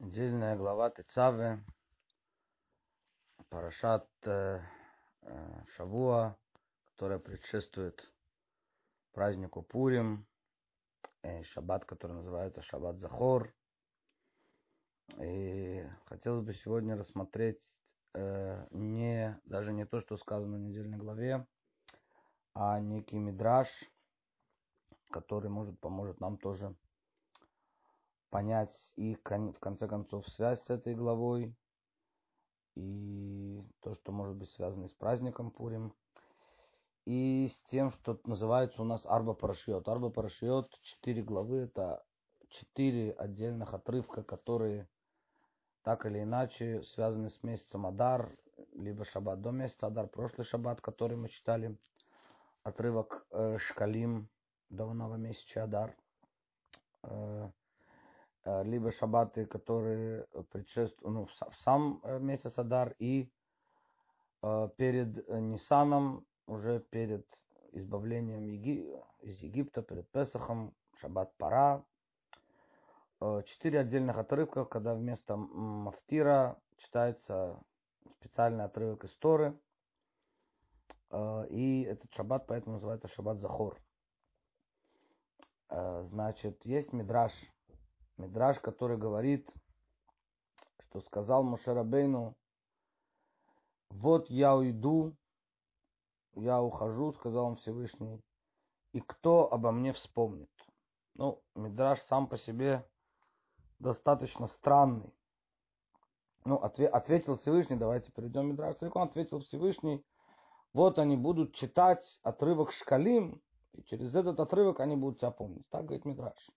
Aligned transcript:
Недельная 0.00 0.56
глава 0.56 0.90
Тецаве, 0.90 1.64
Парашат 3.48 4.08
э, 4.26 4.60
э, 5.22 5.64
Шавуа, 5.68 6.36
которая 6.86 7.20
предшествует 7.20 8.12
празднику 9.12 9.62
Пурим, 9.62 10.26
э, 11.22 11.44
шаббат, 11.44 11.84
который 11.84 12.12
называется 12.12 12.60
Шаббат 12.60 12.98
Захор. 12.98 13.54
И 15.20 15.88
хотелось 16.06 16.44
бы 16.44 16.54
сегодня 16.54 16.96
рассмотреть 16.96 17.62
э, 18.14 18.66
не, 18.72 19.40
даже 19.44 19.72
не 19.72 19.86
то, 19.86 20.00
что 20.00 20.16
сказано 20.16 20.56
в 20.56 20.60
недельной 20.60 20.98
главе, 20.98 21.46
а 22.52 22.80
некий 22.80 23.18
мидраж, 23.18 23.68
который 25.12 25.50
может 25.50 25.78
поможет 25.78 26.18
нам 26.18 26.36
тоже 26.36 26.74
понять 28.34 28.92
и 28.96 29.14
в 29.14 29.60
конце 29.60 29.86
концов 29.86 30.26
связь 30.26 30.60
с 30.64 30.68
этой 30.68 30.96
главой 30.96 31.54
и 32.74 33.62
то, 33.80 33.94
что 33.94 34.10
может 34.10 34.34
быть 34.34 34.50
связано 34.50 34.88
с 34.88 34.92
праздником 34.92 35.52
Пурим, 35.52 35.94
и 37.04 37.46
с 37.46 37.62
тем, 37.70 37.92
что 37.92 38.20
называется 38.24 38.82
у 38.82 38.84
нас 38.84 39.06
Арба 39.06 39.34
Парашиот. 39.34 39.88
Арба 39.88 40.10
Парашиот, 40.10 40.68
четыре 40.82 41.22
главы, 41.22 41.58
это 41.58 42.04
четыре 42.48 43.12
отдельных 43.12 43.72
отрывка, 43.72 44.24
которые 44.24 44.88
так 45.84 46.04
или 46.04 46.20
иначе 46.20 46.82
связаны 46.82 47.30
с 47.30 47.40
месяцем 47.44 47.86
Адар, 47.86 48.36
либо 48.72 49.04
Шаббат 49.04 49.42
до 49.42 49.52
месяца 49.52 49.86
Адар, 49.86 50.08
прошлый 50.08 50.44
Шаббат, 50.44 50.80
который 50.80 51.16
мы 51.16 51.28
читали, 51.28 51.78
отрывок 52.64 53.28
э, 53.30 53.58
Шкалим 53.58 54.28
до 54.70 54.92
нового 54.92 55.18
месяца 55.18 55.62
Адар. 55.62 55.96
Э, 57.04 57.48
либо 58.44 58.92
шаббаты, 58.92 59.46
которые 59.46 60.26
предшествуют 60.50 61.14
ну, 61.14 61.26
в 61.26 61.54
сам 61.62 62.00
э, 62.02 62.18
месяц 62.18 62.58
Адар 62.58 62.94
и 62.98 63.30
э, 64.42 64.68
перед 64.76 65.28
Нисаном, 65.28 66.26
уже 66.46 66.80
перед 66.80 67.26
избавлением 67.72 68.46
из 69.20 69.38
Египта, 69.40 69.82
перед 69.82 70.08
Песахом, 70.10 70.74
шаббат 71.00 71.34
Пара. 71.38 71.84
Четыре 73.46 73.80
отдельных 73.80 74.18
отрывка, 74.18 74.66
когда 74.66 74.94
вместо 74.94 75.36
Мафтира 75.36 76.60
читается 76.76 77.58
специальный 78.18 78.64
отрывок 78.64 79.04
из 79.04 79.14
Торы. 79.16 79.58
И 81.48 81.86
этот 81.88 82.12
шаббат 82.12 82.46
поэтому 82.46 82.74
называется 82.74 83.08
шаббат 83.08 83.40
Захор. 83.40 83.80
Значит, 85.70 86.66
есть 86.66 86.92
мидраж 86.92 87.32
Мидраж, 88.16 88.60
который 88.60 88.96
говорит, 88.96 89.50
что 90.78 91.00
сказал 91.00 91.42
Мушарабейну, 91.42 92.36
вот 93.90 94.30
я 94.30 94.54
уйду, 94.54 95.16
я 96.34 96.62
ухожу, 96.62 97.12
сказал 97.12 97.46
он 97.46 97.56
Всевышний, 97.56 98.22
и 98.92 99.00
кто 99.00 99.52
обо 99.52 99.72
мне 99.72 99.92
вспомнит? 99.92 100.50
Ну, 101.14 101.42
Мидраж 101.56 102.00
сам 102.02 102.28
по 102.28 102.36
себе 102.36 102.88
достаточно 103.80 104.46
странный. 104.46 105.12
Ну, 106.44 106.56
отве- 106.56 106.88
ответил 106.88 107.36
Всевышний, 107.36 107.76
давайте 107.76 108.12
перейдем 108.12 108.46
Мидраж 108.48 108.76
целиком, 108.76 109.02
ответил 109.02 109.40
Всевышний, 109.40 110.04
вот 110.72 110.98
они 110.98 111.16
будут 111.16 111.54
читать 111.54 112.20
отрывок 112.22 112.70
Шкалим, 112.70 113.42
и 113.72 113.82
через 113.82 114.14
этот 114.14 114.38
отрывок 114.38 114.78
они 114.78 114.94
будут 114.94 115.20
тебя 115.20 115.30
помнить. 115.32 115.68
Так 115.68 115.86
говорит 115.86 116.04
Мидраж 116.04 116.50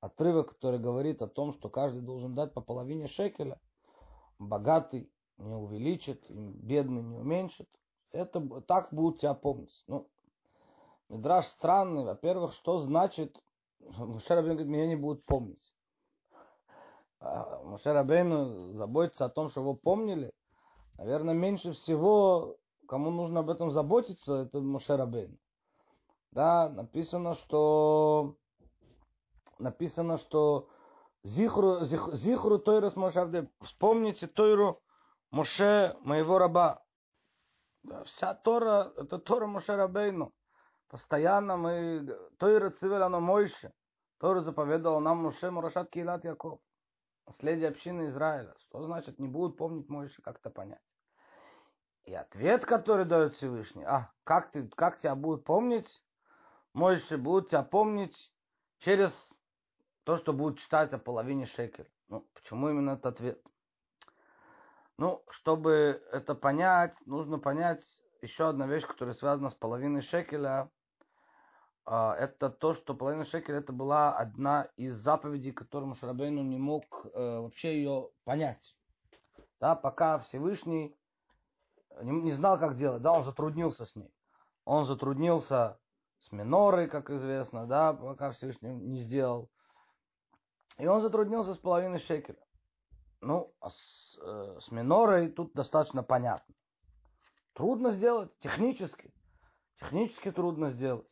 отрывок, 0.00 0.50
который 0.50 0.78
говорит 0.78 1.22
о 1.22 1.28
том, 1.28 1.52
что 1.52 1.68
каждый 1.68 2.02
должен 2.02 2.34
дать 2.34 2.52
по 2.54 2.60
половине 2.60 3.06
шекеля. 3.06 3.60
Богатый 4.38 5.10
не 5.38 5.54
увеличит, 5.54 6.24
бедный 6.28 7.02
не 7.02 7.16
уменьшит. 7.16 7.68
Это 8.12 8.40
так 8.62 8.88
будут 8.92 9.20
тебя 9.20 9.34
помнить. 9.34 9.84
Ну, 9.86 10.08
Мидраж 11.08 11.46
странный. 11.46 12.04
Во-первых, 12.04 12.52
что 12.52 12.78
значит, 12.78 13.40
Мушер 13.80 14.42
говорит, 14.42 14.66
меня 14.66 14.86
не 14.86 14.96
будут 14.96 15.24
помнить. 15.24 15.72
А 17.20 17.62
Мушер 17.64 17.94
заботится 18.74 19.24
о 19.24 19.30
том, 19.30 19.50
что 19.50 19.60
его 19.60 19.74
помнили. 19.74 20.32
Наверное, 20.96 21.34
меньше 21.34 21.72
всего, 21.72 22.56
кому 22.88 23.10
нужно 23.10 23.40
об 23.40 23.50
этом 23.50 23.70
заботиться, 23.70 24.42
это 24.42 24.60
Мушер 24.60 25.06
Да, 26.32 26.68
написано, 26.68 27.34
что 27.34 28.36
написано, 29.58 30.18
что 30.18 30.68
Зихру, 31.24 31.84
зих, 31.84 32.14
зихру 32.14 32.58
Тойрус 32.58 32.96
Мошавде, 32.96 33.50
вспомните 33.60 34.26
Тойру 34.26 34.80
Моше, 35.30 35.96
моего 36.00 36.38
раба. 36.38 36.82
Вся 38.04 38.34
Тора, 38.34 38.92
это 38.96 39.18
Тора 39.18 39.46
Моше 39.46 39.76
Рабейну. 39.76 40.32
Постоянно 40.88 41.56
мы, 41.56 42.16
Тойра 42.38 42.70
Цивер, 42.70 43.02
оно 43.02 43.20
Мойше. 43.20 43.72
Тора 44.18 44.40
заповедовал 44.40 45.00
нам 45.00 45.18
Моше 45.18 45.50
Мурашат 45.50 45.90
Килат 45.90 46.24
Яков. 46.24 46.60
Наследие 47.26 47.68
общины 47.68 48.08
Израиля. 48.08 48.54
Что 48.60 48.82
значит 48.84 49.18
не 49.18 49.28
будут 49.28 49.56
помнить 49.56 49.88
Мойше, 49.88 50.22
как 50.22 50.38
это 50.38 50.50
понять? 50.50 50.80
И 52.04 52.14
ответ, 52.14 52.64
который 52.64 53.04
дает 53.04 53.34
Всевышний, 53.34 53.84
а 53.84 54.10
как, 54.24 54.50
ты, 54.50 54.66
как 54.68 54.98
тебя 55.00 55.14
будут 55.14 55.44
помнить? 55.44 55.88
Мойше 56.72 57.18
будут 57.18 57.50
тебя 57.50 57.62
помнить 57.62 58.16
через 58.78 59.12
то, 60.08 60.16
что 60.16 60.32
будет 60.32 60.58
читать 60.58 60.90
о 60.94 60.98
половине 60.98 61.44
шекеля. 61.44 61.86
Ну, 62.08 62.26
почему 62.32 62.70
именно 62.70 62.92
этот 62.92 63.04
ответ? 63.04 63.42
Ну, 64.96 65.22
чтобы 65.28 66.02
это 66.10 66.34
понять, 66.34 66.96
нужно 67.04 67.38
понять 67.38 67.84
еще 68.22 68.48
одна 68.48 68.66
вещь, 68.66 68.86
которая 68.86 69.14
связана 69.14 69.50
с 69.50 69.54
половиной 69.54 70.00
шекеля. 70.00 70.70
А, 71.84 72.16
это 72.16 72.48
то, 72.48 72.72
что 72.72 72.94
половина 72.94 73.26
шекеля 73.26 73.58
это 73.58 73.74
была 73.74 74.16
одна 74.16 74.70
из 74.76 74.94
заповедей, 74.94 75.52
которую 75.52 75.94
Шарабейну 75.94 76.42
не 76.42 76.56
мог 76.56 77.04
э, 77.04 77.40
вообще 77.40 77.76
ее 77.76 78.08
понять. 78.24 78.74
Да, 79.60 79.74
пока 79.74 80.20
Всевышний 80.20 80.96
не 82.00 82.30
знал, 82.30 82.58
как 82.58 82.76
делать, 82.76 83.02
да, 83.02 83.12
он 83.12 83.24
затруднился 83.24 83.84
с 83.84 83.94
ней. 83.94 84.10
Он 84.64 84.86
затруднился 84.86 85.78
с 86.20 86.32
минорой, 86.32 86.88
как 86.88 87.10
известно, 87.10 87.66
да, 87.66 87.92
пока 87.92 88.30
Всевышний 88.30 88.70
не 88.70 89.00
сделал. 89.00 89.50
И 90.78 90.86
он 90.86 91.00
затруднился 91.00 91.54
с 91.54 91.58
половиной 91.58 91.98
шекеля. 91.98 92.38
Ну, 93.20 93.52
а 93.60 93.70
с, 93.70 94.18
э, 94.22 94.58
с 94.60 94.70
минорой 94.70 95.28
тут 95.28 95.52
достаточно 95.52 96.04
понятно. 96.04 96.54
Трудно 97.52 97.90
сделать 97.90 98.30
технически. 98.38 99.12
Технически 99.80 100.30
трудно 100.30 100.68
сделать. 100.68 101.10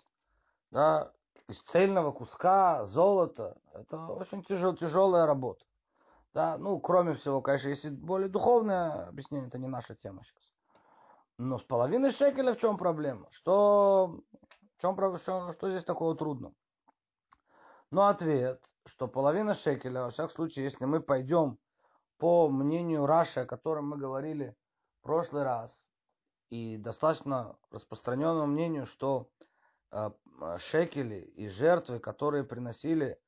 Да, 0.71 1.13
из 1.49 1.61
цельного 1.63 2.13
куска 2.13 2.85
золота. 2.85 3.57
Это 3.75 4.07
очень 4.07 4.45
тяжел, 4.45 4.77
тяжелая 4.77 5.27
работа. 5.27 5.65
Да, 6.33 6.59
ну, 6.59 6.79
кроме 6.79 7.15
всего, 7.15 7.41
конечно, 7.41 7.69
если 7.69 7.91
более 7.91 8.29
духовное 8.29 9.09
объяснение, 9.09 9.49
это 9.49 9.59
не 9.59 9.69
наша 9.69 9.97
тема 9.97 10.23
сейчас. 10.25 10.45
Но 11.39 11.59
с 11.59 11.65
половиной 11.65 12.13
шекеля 12.13 12.55
в 12.55 12.59
чем 12.59 12.77
проблема? 12.77 13.29
Что, 13.33 14.21
в 14.77 14.81
чем, 14.81 14.95
что, 15.19 15.53
что 15.53 15.71
здесь 15.71 15.85
такого 15.85 16.15
трудного? 16.15 16.55
Ну, 17.91 18.03
ответ 18.03 18.63
что 18.97 19.09
половина 19.09 19.55
шекеля, 19.55 20.05
во 20.05 20.11
всяком 20.11 20.31
случае, 20.31 20.65
если 20.65 20.87
мы 20.87 21.01
пойдем 21.01 21.59
по 22.17 22.49
мнению 22.49 23.05
Раши, 23.05 23.41
о 23.41 23.47
котором 23.47 23.91
мы 23.91 23.99
говорили 23.99 24.57
в 24.99 25.03
прошлый 25.03 25.43
раз, 25.45 25.71
и 26.49 26.79
достаточно 26.79 27.59
распространенному 27.71 28.47
мнению, 28.47 28.87
что 28.87 29.29
э, 29.93 30.11
шекели 30.59 31.17
и 31.37 31.49
жертвы, 31.49 31.99
которые 31.99 32.45
приносили 32.45 33.19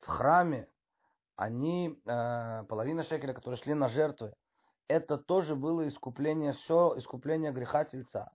в 0.00 0.08
храме, 0.08 0.68
они, 1.36 2.00
э, 2.04 2.64
половина 2.64 3.04
шекеля, 3.04 3.32
которые 3.32 3.58
шли 3.58 3.74
на 3.74 3.88
жертвы, 3.88 4.34
это 4.88 5.18
тоже 5.18 5.54
было 5.54 5.86
искупление, 5.86 6.52
все 6.52 6.94
искупление 6.96 7.52
греха 7.52 7.84
тельца. 7.84 8.32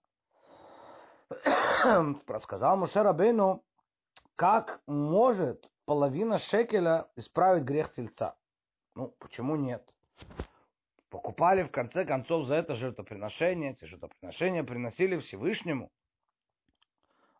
Сказал 2.44 2.78
Мушер 2.78 3.06
Абейну, 3.06 3.62
как 4.36 4.80
может 4.86 5.68
половина 5.88 6.36
шекеля 6.36 7.08
исправить 7.16 7.64
грех 7.64 7.92
тельца. 7.92 8.36
Ну, 8.94 9.08
почему 9.18 9.56
нет? 9.56 9.94
Покупали 11.08 11.62
в 11.62 11.70
конце 11.70 12.04
концов 12.04 12.44
за 12.44 12.56
это 12.56 12.74
жертвоприношение, 12.74 13.70
эти 13.70 13.86
жертвоприношения 13.86 14.62
приносили 14.64 15.16
Всевышнему. 15.16 15.90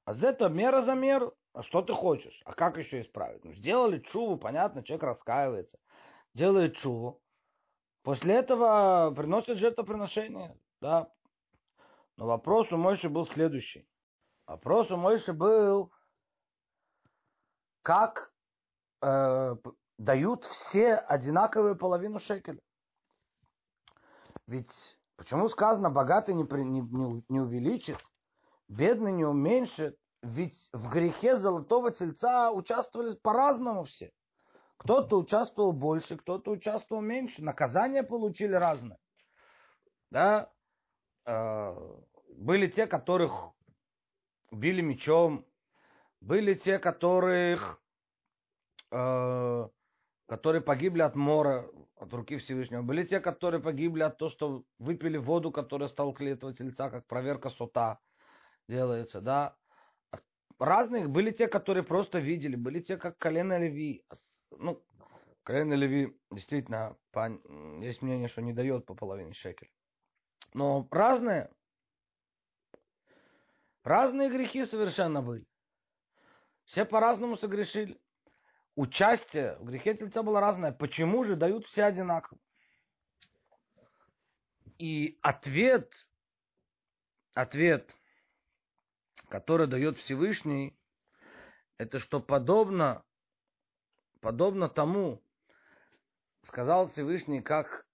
А 0.06 0.14
за 0.14 0.28
это 0.28 0.48
мера 0.48 0.80
за 0.80 0.94
меру. 0.94 1.34
А 1.52 1.62
что 1.62 1.82
ты 1.82 1.92
хочешь? 1.92 2.40
А 2.46 2.54
как 2.54 2.78
еще 2.78 3.02
исправить? 3.02 3.44
Ну, 3.44 3.52
сделали 3.52 3.98
чуву, 3.98 4.38
понятно, 4.38 4.82
человек 4.82 5.02
раскаивается. 5.02 5.78
Делает 6.32 6.74
чуву. 6.76 7.20
После 8.02 8.36
этого 8.36 9.12
приносят 9.14 9.58
жертвоприношение. 9.58 10.56
Да. 10.80 11.12
Но 12.16 12.24
вопрос 12.24 12.72
у 12.72 12.78
Мойши 12.78 13.10
был 13.10 13.26
следующий. 13.26 13.86
Вопрос 14.46 14.90
у 14.90 14.96
Мойши 14.96 15.34
был, 15.34 15.92
как 17.82 18.32
э, 19.02 19.56
дают 19.98 20.44
все 20.44 20.94
одинаковую 20.94 21.76
половину 21.76 22.18
шекеля. 22.18 22.60
Ведь 24.46 24.70
почему 25.16 25.48
сказано, 25.48 25.90
богатый 25.90 26.34
не, 26.34 26.44
при, 26.44 26.62
не, 26.62 26.80
не, 26.80 27.24
не 27.28 27.40
увеличит, 27.40 27.98
бедный 28.68 29.12
не 29.12 29.24
уменьшит, 29.24 29.96
ведь 30.22 30.68
в 30.72 30.88
грехе 30.88 31.36
золотого 31.36 31.90
тельца 31.90 32.50
участвовали 32.50 33.14
по-разному 33.16 33.84
все. 33.84 34.10
Кто-то 34.78 35.18
участвовал 35.18 35.72
больше, 35.72 36.16
кто-то 36.16 36.52
участвовал 36.52 37.02
меньше. 37.02 37.42
Наказания 37.42 38.02
получили 38.04 38.54
разные. 38.54 38.98
Да? 40.10 40.50
Э, 41.26 41.74
были 42.36 42.68
те, 42.68 42.86
которых 42.86 43.50
били 44.52 44.80
мечом, 44.80 45.44
были 46.20 46.54
те, 46.54 46.78
которых, 46.78 47.80
которые 48.90 50.60
погибли 50.62 51.02
от 51.02 51.16
мора, 51.16 51.68
от 51.96 52.12
руки 52.12 52.36
Всевышнего. 52.36 52.82
Были 52.82 53.04
те, 53.04 53.20
которые 53.20 53.62
погибли 53.62 54.02
от 54.02 54.18
того, 54.18 54.30
что 54.30 54.64
выпили 54.78 55.16
воду, 55.16 55.50
которая 55.50 55.88
столкли 55.88 56.32
этого 56.32 56.52
тельца, 56.54 56.90
как 56.90 57.06
проверка 57.06 57.50
сота 57.50 57.98
делается, 58.68 59.20
да. 59.20 59.56
Разных 60.58 61.08
были 61.08 61.30
те, 61.30 61.48
которые 61.48 61.84
просто 61.84 62.18
видели, 62.18 62.56
были 62.56 62.80
те, 62.80 62.96
как 62.96 63.16
колено 63.16 63.58
Леви. 63.58 64.04
Ну, 64.50 64.82
колено 65.44 65.74
Леви 65.74 66.16
действительно, 66.30 66.96
есть 67.80 68.02
мнение, 68.02 68.28
что 68.28 68.42
не 68.42 68.52
дает 68.52 68.84
по 68.84 68.94
половине 68.94 69.34
шекеля. 69.34 69.70
Но 70.54 70.86
разные, 70.90 71.50
разные 73.84 74.30
грехи 74.30 74.64
совершенно 74.64 75.22
были. 75.22 75.46
Все 76.64 76.84
по-разному 76.84 77.36
согрешили. 77.36 77.98
Участие 78.78 79.56
в 79.56 79.64
грехе 79.64 79.94
тельца 79.94 80.22
было 80.22 80.38
разное. 80.38 80.70
Почему 80.70 81.24
же 81.24 81.34
дают 81.34 81.66
все 81.66 81.82
одинаково? 81.82 82.38
И 84.78 85.18
ответ, 85.20 85.92
ответ, 87.34 87.92
который 89.28 89.66
дает 89.66 89.98
Всевышний, 89.98 90.78
это 91.76 91.98
что 91.98 92.20
подобно, 92.20 93.02
подобно 94.20 94.68
тому, 94.68 95.24
сказал 96.44 96.88
Всевышний, 96.88 97.42
как 97.42 97.84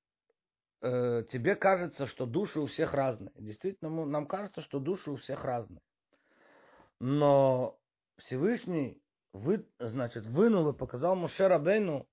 э, 0.83 1.23
тебе 1.31 1.57
кажется, 1.57 2.07
что 2.07 2.27
души 2.27 2.61
у 2.61 2.67
всех 2.67 2.93
разные. 2.93 3.33
Действительно, 3.37 4.05
нам 4.05 4.27
кажется, 4.27 4.61
что 4.61 4.81
души 4.81 5.11
у 5.11 5.17
всех 5.17 5.45
разные. 5.47 5.81
Но 7.01 7.81
Всевышний 8.19 9.01
вы, 9.35 9.69
значит, 9.81 10.25
вынул 10.27 10.71
и 10.71 10.73
показал 10.73 11.17
Муше 11.17 11.49
Рабейну 11.49 12.09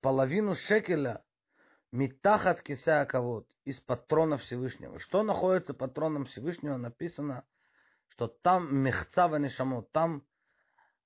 половину 0.00 0.54
шекеля 0.54 1.24
Митахат 1.90 2.62
кисая 2.62 3.06
кавод 3.06 3.48
из 3.64 3.80
патрона 3.80 4.36
Всевышнего. 4.36 5.00
Что 5.00 5.24
находится 5.24 5.74
патроном 5.74 6.26
Всевышнего? 6.26 6.76
Написано, 6.76 7.44
что 8.08 8.28
там 8.28 8.72
мехца 8.72 9.26
ванишамот, 9.26 9.90
там, 9.90 10.24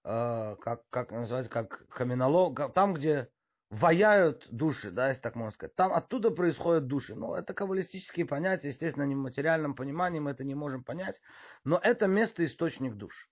э, 0.04 0.56
как, 0.60 0.86
как 0.90 1.10
называется, 1.10 1.50
как 1.50 1.88
каменолог, 1.88 2.74
там, 2.74 2.92
где 2.92 3.30
ваяют 3.70 4.48
души, 4.50 4.90
да, 4.90 5.08
если 5.08 5.22
так 5.22 5.36
можно 5.36 5.52
сказать. 5.52 5.74
Там 5.76 5.92
оттуда 5.92 6.30
происходят 6.30 6.86
души. 6.86 7.14
Ну, 7.14 7.34
это 7.34 7.54
каббалистические 7.54 8.26
понятия, 8.26 8.68
естественно, 8.68 9.04
не 9.04 9.14
в 9.14 9.18
материальном 9.18 9.74
понимании 9.74 10.18
мы 10.18 10.32
это 10.32 10.44
не 10.44 10.54
можем 10.54 10.82
понять, 10.82 11.20
но 11.64 11.78
это 11.82 12.06
место 12.06 12.44
источник 12.44 12.94
душ. 12.94 13.30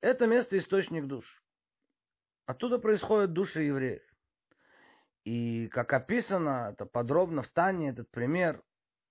Это 0.00 0.26
место 0.26 0.58
источник 0.58 1.06
душ. 1.06 1.42
Оттуда 2.46 2.78
происходят 2.78 3.32
души 3.32 3.62
евреев. 3.62 4.02
И 5.24 5.68
как 5.68 5.92
описано, 5.92 6.70
это 6.72 6.84
подробно 6.86 7.42
в 7.42 7.48
Тане, 7.48 7.90
этот 7.90 8.10
пример, 8.10 8.62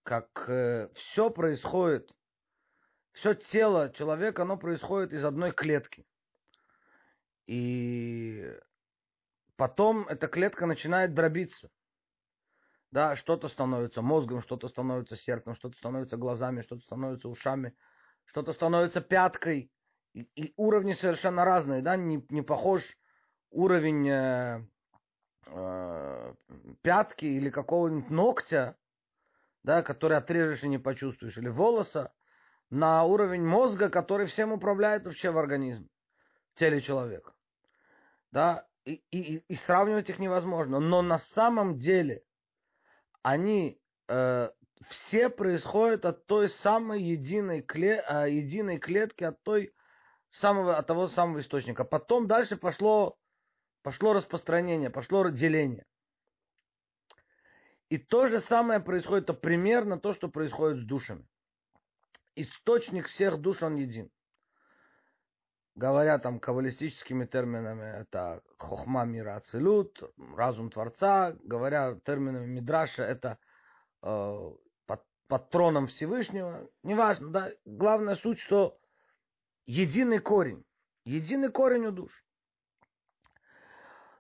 как 0.04 0.46
э, 0.48 0.90
все 0.94 1.30
происходит, 1.30 2.14
все 3.12 3.34
тело 3.34 3.92
человека, 3.94 4.44
оно 4.44 4.56
происходит 4.58 5.14
из 5.14 5.26
одной 5.26 5.52
клетки. 5.52 6.06
И 7.48 8.58
потом 9.58 10.08
эта 10.08 10.28
клетка 10.28 10.66
начинает 10.66 11.14
дробиться. 11.14 11.70
Да, 12.92 13.16
что-то 13.16 13.48
становится 13.48 14.02
мозгом, 14.02 14.42
что-то 14.42 14.68
становится 14.68 15.16
сердцем, 15.16 15.56
что-то 15.56 15.78
становится 15.78 16.18
глазами, 16.18 16.62
что-то 16.62 16.82
становится 16.84 17.30
ушами, 17.30 17.76
что-то 18.26 18.54
становится 18.54 19.02
пяткой. 19.02 19.72
И, 20.14 20.22
и 20.36 20.54
уровни 20.56 20.94
совершенно 20.94 21.44
разные, 21.44 21.82
да, 21.82 21.98
не, 21.98 22.26
не 22.30 22.42
похож 22.42 22.98
уровень 23.50 24.08
э, 24.08 24.66
э, 25.48 26.34
пятки 26.82 27.26
или 27.26 27.50
какого-нибудь 27.50 28.10
ногтя, 28.10 28.78
да, 29.64 29.84
который 29.84 30.18
отрежешь 30.18 30.64
и 30.64 30.70
не 30.70 30.78
почувствуешь, 30.78 31.38
или 31.38 31.50
волоса, 31.50 32.14
на 32.70 33.04
уровень 33.04 33.44
мозга, 33.46 33.90
который 33.90 34.26
всем 34.26 34.52
управляет 34.52 35.06
вообще 35.06 35.32
в 35.32 35.38
организме, 35.38 35.88
в 36.54 36.60
теле 36.60 36.82
человека. 36.82 37.34
Да, 38.32 38.68
и, 38.86 39.02
и, 39.12 39.38
и 39.48 39.56
сравнивать 39.56 40.10
их 40.10 40.20
невозможно. 40.20 40.80
Но 40.80 41.02
на 41.02 41.18
самом 41.18 41.76
деле 41.78 42.24
они 43.24 43.80
э, 44.08 44.50
все 44.88 45.30
происходят 45.30 46.06
от 46.06 46.26
той 46.28 46.50
самой 46.50 47.02
единой, 47.02 47.62
кле, 47.62 48.04
э, 48.08 48.30
единой 48.30 48.78
клетки, 48.78 49.24
от, 49.24 49.42
той 49.44 49.74
самого, 50.30 50.78
от 50.78 50.88
того 50.88 51.08
самого 51.08 51.40
источника. 51.40 51.84
Потом 51.84 52.28
дальше 52.28 52.58
пошло, 52.58 53.18
пошло 53.82 54.14
распространение, 54.14 54.90
пошло 54.90 55.28
деление. 55.30 55.86
И 57.90 57.98
то 57.98 58.28
же 58.28 58.40
самое 58.40 58.80
происходит, 58.80 59.26
это 59.26 59.34
примерно 59.34 60.00
то, 60.00 60.14
что 60.14 60.28
происходит 60.28 60.84
с 60.84 60.86
душами. 60.86 61.28
Источник 62.36 63.08
всех 63.08 63.40
душ, 63.40 63.64
он 63.64 63.76
един 63.76 64.12
говоря 65.76 66.18
там 66.20 66.40
каббалистическими 66.40 67.26
терминами, 67.26 68.02
это 68.02 68.42
хохма 68.58 69.06
мира 69.06 69.36
ацелют, 69.36 70.02
разум 70.36 70.70
Творца, 70.70 71.36
говоря 71.44 72.00
терминами 72.06 72.46
Мидраша, 72.46 73.04
это 73.04 73.38
э, 74.02 74.52
патроном 75.28 75.88
Всевышнего, 75.88 76.70
неважно, 76.84 77.30
да, 77.30 77.52
главная 77.66 78.16
суть, 78.16 78.40
что 78.40 78.78
единый 79.66 80.20
корень, 80.20 80.64
единый 81.04 81.50
корень 81.50 81.88
у 81.88 81.92
душ. 81.92 82.24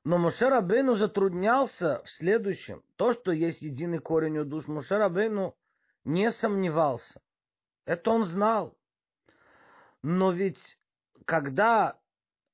Но 0.03 0.19
Моше 0.19 0.49
Рабейну 0.49 0.93
затруднялся 0.93 2.03
в 2.03 2.09
следующем. 2.09 2.83
То, 2.95 3.13
что 3.13 3.31
есть 3.31 3.63
единый 3.63 3.97
корень 3.97 4.37
у 4.37 4.45
душ, 4.45 4.67
Моше 4.67 4.97
Рабейну 4.97 5.55
не 6.03 6.31
сомневался. 6.31 7.21
Это 7.85 8.11
он 8.11 8.25
знал. 8.25 8.77
Но 10.03 10.31
ведь 10.31 10.77
когда, 11.25 11.99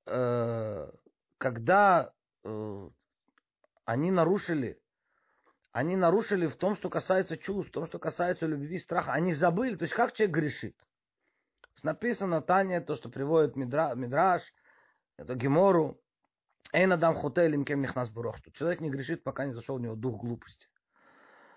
э, 0.06 0.92
когда 1.38 2.14
э, 2.44 2.90
они 3.86 4.12
нарушили, 4.12 4.80
они 5.72 5.96
нарушили 5.96 6.48
в 6.48 6.56
том, 6.56 6.76
что 6.76 6.90
касается 6.90 7.38
чувств, 7.38 7.72
в 7.72 7.74
том, 7.74 7.86
что 7.88 7.98
касается 8.00 8.46
любви, 8.46 8.78
страха, 8.78 9.14
они 9.14 9.34
забыли, 9.34 9.76
то 9.76 9.84
есть 9.84 9.94
как 9.94 10.14
человек 10.14 10.36
грешит. 10.36 10.76
Написано 11.84 12.42
Таня, 12.42 12.82
то, 12.82 12.96
что 12.96 13.10
приводит 13.10 13.56
Мидра, 13.56 13.96
Мидраш, 13.96 14.54
это 15.18 15.36
Гемору, 15.36 16.00
Эйн 16.74 16.92
Адам 16.94 17.16
Хотелим 17.16 17.66
кем 17.66 17.82
них 17.82 17.96
нас 17.96 18.10
что 18.10 18.52
человек 18.52 18.82
не 18.82 18.90
грешит, 18.90 19.24
пока 19.24 19.46
не 19.46 19.54
зашел 19.54 19.78
в 19.78 19.82
него 19.82 19.96
дух 19.96 20.22
глупости. 20.22 20.68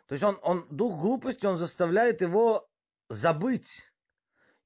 То 0.07 0.15
есть 0.15 0.25
он, 0.25 0.39
он, 0.43 0.67
дух 0.71 0.99
глупости, 0.99 1.47
он 1.47 1.57
заставляет 1.57 2.21
его 2.21 2.69
забыть 3.09 3.93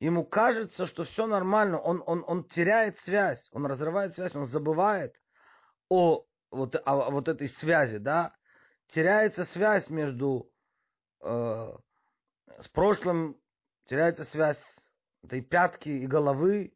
ему 0.00 0.25
кажется, 0.25 0.87
что 0.87 1.05
все 1.05 1.26
нормально, 1.26 1.78
он, 1.81 2.02
он, 2.07 2.25
он 2.26 2.45
теряет 2.45 2.99
связь, 2.99 3.49
он 3.52 3.67
разрывает 3.67 4.14
связь, 4.14 4.35
он 4.35 4.47
забывает 4.47 5.14
о 5.88 6.25
вот, 6.50 6.76
о, 6.85 7.11
вот 7.11 7.28
этой 7.28 7.49
связи, 7.49 7.99
да, 7.99 8.35
теряется 8.87 9.45
связь 9.45 9.90
между 9.90 10.50
э, 11.21 11.73
с 12.61 12.69
прошлым, 12.73 13.40
теряется 13.87 14.25
связь 14.25 14.62
этой 15.23 15.43
пятки 15.43 15.88
и 15.88 16.07
головы, 16.07 16.75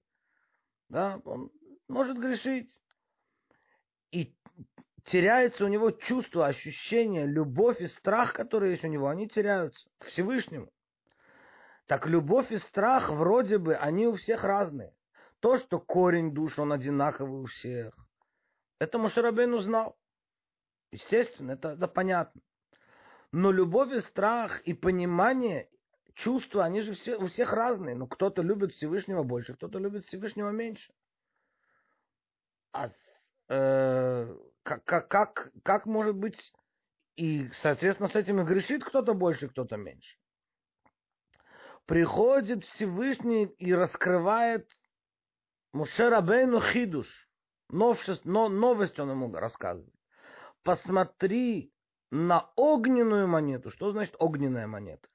да, 0.88 1.20
он 1.24 1.50
может 1.88 2.18
грешить. 2.18 2.78
И 4.10 4.36
теряется 5.04 5.64
у 5.64 5.68
него 5.68 5.90
чувство, 5.90 6.46
ощущение, 6.46 7.26
любовь 7.26 7.80
и 7.80 7.86
страх, 7.86 8.34
которые 8.34 8.72
есть 8.72 8.84
у 8.84 8.88
него, 8.88 9.08
они 9.08 9.28
теряются 9.28 9.88
к 9.98 10.06
Всевышнему. 10.06 10.70
Так 11.92 12.06
любовь 12.06 12.50
и 12.50 12.56
страх 12.56 13.10
вроде 13.10 13.58
бы, 13.58 13.76
они 13.76 14.06
у 14.06 14.14
всех 14.14 14.44
разные. 14.44 14.96
То, 15.40 15.58
что 15.58 15.78
корень 15.78 16.32
душ, 16.32 16.58
он 16.58 16.72
одинаковый 16.72 17.42
у 17.42 17.44
всех. 17.44 17.94
Это 18.78 18.96
Мушарабейн 18.96 19.52
узнал. 19.52 19.98
Естественно, 20.90 21.52
это, 21.52 21.72
это 21.72 21.88
понятно. 21.88 22.40
Но 23.30 23.52
любовь 23.52 23.92
и 23.92 24.00
страх, 24.00 24.62
и 24.62 24.72
понимание, 24.72 25.68
чувства, 26.14 26.64
они 26.64 26.80
же 26.80 26.94
все, 26.94 27.18
у 27.18 27.26
всех 27.26 27.52
разные. 27.52 27.94
Но 27.94 28.06
кто-то 28.06 28.40
любит 28.40 28.72
Всевышнего 28.72 29.22
больше, 29.22 29.52
кто-то 29.52 29.78
любит 29.78 30.06
Всевышнего 30.06 30.48
меньше. 30.48 30.94
а, 32.72 32.88
э, 33.50 34.34
как, 34.62 34.82
как, 34.84 35.08
как, 35.08 35.52
как 35.62 35.84
может 35.84 36.16
быть, 36.16 36.54
и, 37.16 37.50
соответственно, 37.52 38.08
с 38.08 38.16
этим 38.16 38.40
и 38.40 38.44
грешит 38.44 38.82
кто-то 38.82 39.12
больше, 39.12 39.50
кто-то 39.50 39.76
меньше. 39.76 40.16
Приходит 41.86 42.64
Всевышний 42.64 43.46
и 43.58 43.74
раскрывает 43.74 44.70
Мушерабейну 45.72 46.60
Хидуш. 46.60 47.28
Новшество, 47.68 48.28
но, 48.28 48.48
новость 48.48 48.98
он 49.00 49.10
ему 49.10 49.32
рассказывает. 49.34 49.94
Посмотри 50.62 51.72
на 52.10 52.50
огненную 52.56 53.26
монету. 53.26 53.70
Что 53.70 53.90
значит 53.90 54.14
огненная 54.18 54.66
монета? 54.66 55.08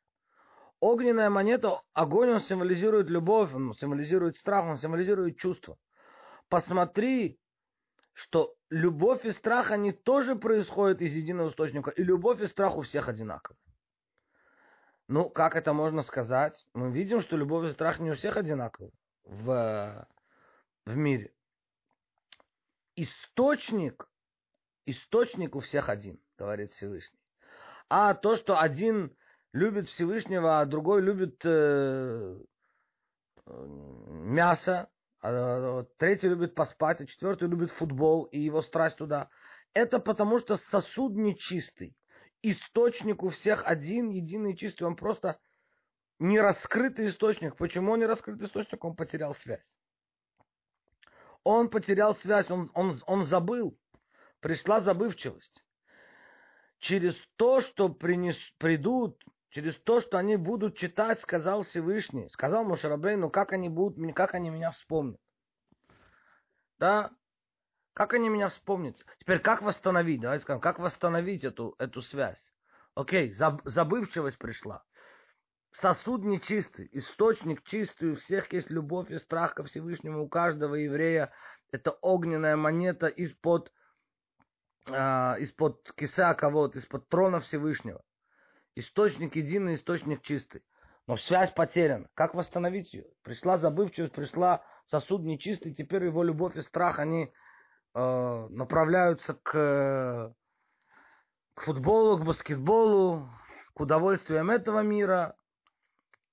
Огненная 0.80 1.30
монета, 1.30 1.82
огонь, 1.94 2.32
он 2.32 2.40
символизирует 2.40 3.10
любовь, 3.10 3.54
он 3.54 3.74
символизирует 3.74 4.36
страх, 4.36 4.66
он 4.66 4.78
символизирует 4.78 5.38
чувство. 5.38 5.78
Посмотри, 6.50 7.40
что 8.14 8.56
любовь 8.70 9.26
и 9.26 9.32
страх, 9.32 9.72
они 9.72 9.92
тоже 9.92 10.36
происходят 10.36 11.02
из 11.02 11.16
единого 11.16 11.50
источника, 11.50 11.92
и 11.92 12.04
любовь 12.04 12.42
и 12.42 12.48
страх 12.48 12.78
у 12.78 12.82
всех 12.82 13.10
одинаковы. 13.10 13.58
Ну, 15.08 15.30
как 15.30 15.56
это 15.56 15.74
можно 15.74 16.02
сказать? 16.02 16.66
Мы 16.74 16.92
видим, 16.92 17.22
что 17.22 17.38
любовь 17.38 17.70
и 17.70 17.72
страх 17.72 18.00
не 18.00 18.12
у 18.12 18.14
всех 18.14 18.36
одинаковы 18.36 18.92
в, 19.24 20.08
в 20.86 20.96
мире. 20.98 21.34
Источник, 22.96 24.10
источник 24.86 25.56
у 25.56 25.60
всех 25.60 25.88
один, 25.88 26.20
говорит 26.38 26.72
Всевышний. 26.72 27.20
А 27.90 28.16
то, 28.16 28.36
что 28.36 28.60
один 28.60 29.16
любит 29.54 29.88
Всевышнего, 29.88 30.60
а 30.60 30.66
другой 30.66 31.02
любит 31.02 31.42
э, 31.46 32.38
мясо, 33.46 34.90
а 35.22 35.84
третий 35.98 36.28
любит 36.28 36.54
поспать, 36.54 37.00
а 37.00 37.06
четвертый 37.06 37.48
любит 37.48 37.72
футбол 37.72 38.26
и 38.26 38.40
его 38.40 38.62
страсть 38.62 38.98
туда. 38.98 39.30
Это 39.74 40.00
потому, 40.00 40.40
что 40.40 40.58
сосуд 40.58 41.14
нечистый. 41.14 41.96
Источник 42.42 43.24
у 43.24 43.30
всех 43.30 43.64
один, 43.66 44.10
единый, 44.10 44.56
чистый. 44.56 44.84
Он 44.84 44.96
просто 44.96 45.40
не 46.20 46.40
раскрытый 46.40 47.08
источник. 47.08 47.56
Почему 47.58 47.94
он 47.94 48.00
не 48.00 48.06
раскрытый 48.06 48.48
источник? 48.48 48.84
Он 48.84 48.96
потерял 48.96 49.34
связь. 49.34 49.78
Он 51.44 51.70
потерял 51.70 52.14
связь, 52.16 52.50
он, 52.52 52.70
он, 52.74 52.94
он 53.06 53.24
забыл. 53.24 53.78
Пришла 54.40 54.80
забывчивость. 54.80 55.64
Через 56.80 57.16
то, 57.38 57.62
что 57.62 57.90
принес, 57.90 58.38
придут 58.58 59.24
через 59.50 59.76
то, 59.78 60.02
что 60.02 60.18
они 60.18 60.36
будут 60.36 60.78
читать, 60.78 61.20
сказал 61.22 61.64
Всевышний, 61.64 62.30
сказал 62.30 62.64
Мушарабей, 62.64 63.16
ну 63.16 63.30
как 63.30 63.54
они 63.54 63.70
будут, 63.70 64.16
как 64.16 64.36
они 64.36 64.50
меня 64.50 64.72
вспомнят. 64.72 65.20
Да, 66.78 67.12
как 67.98 68.14
они 68.14 68.30
меня 68.30 68.50
вспомнят? 68.50 69.04
Теперь 69.18 69.40
как 69.40 69.64
восстановить, 69.64 70.22
давайте 70.22 70.44
скажем, 70.44 70.62
как 70.62 70.78
восстановить 70.78 71.44
эту, 71.44 71.74
эту 71.80 72.04
связь? 72.04 72.54
Окей, 72.94 73.32
заб, 73.32 73.62
забывчивость 73.64 74.38
пришла. 74.38 74.84
Сосуд 75.72 76.24
нечистый, 76.24 76.92
источник 76.92 77.64
чистый, 77.64 78.12
у 78.12 78.16
всех 78.18 78.54
есть 78.54 78.70
любовь 78.70 79.10
и 79.10 79.18
страх 79.18 79.56
ко 79.56 79.64
Всевышнему, 79.64 80.22
у 80.22 80.30
каждого 80.30 80.76
еврея 80.76 81.34
это 81.72 81.90
огненная 81.90 82.56
монета 82.56 83.08
из-под 83.08 83.74
э, 84.92 84.94
из-под 85.40 85.92
киса 85.94 86.36
кого-то, 86.36 86.78
из-под 86.78 87.10
трона 87.10 87.40
Всевышнего. 87.40 88.04
Источник 88.76 89.36
единый, 89.36 89.74
источник 89.74 90.22
чистый. 90.22 90.62
Но 91.08 91.18
связь 91.18 91.50
потеряна. 91.50 92.08
Как 92.14 92.36
восстановить 92.36 92.94
ее? 92.94 93.08
Пришла 93.24 93.58
забывчивость, 93.58 94.14
пришла 94.14 94.64
сосуд 94.86 95.24
нечистый, 95.24 95.74
теперь 95.74 96.04
его 96.04 96.22
любовь 96.22 96.56
и 96.58 96.62
страх, 96.62 97.00
они 97.00 97.34
э, 97.94 98.48
направляются 98.50 99.34
к, 99.36 100.34
к 101.54 101.62
футболу, 101.62 102.18
к 102.18 102.26
баскетболу, 102.26 103.30
к 103.74 103.80
удовольствиям 103.80 104.50
этого 104.50 104.82
мира, 104.82 105.36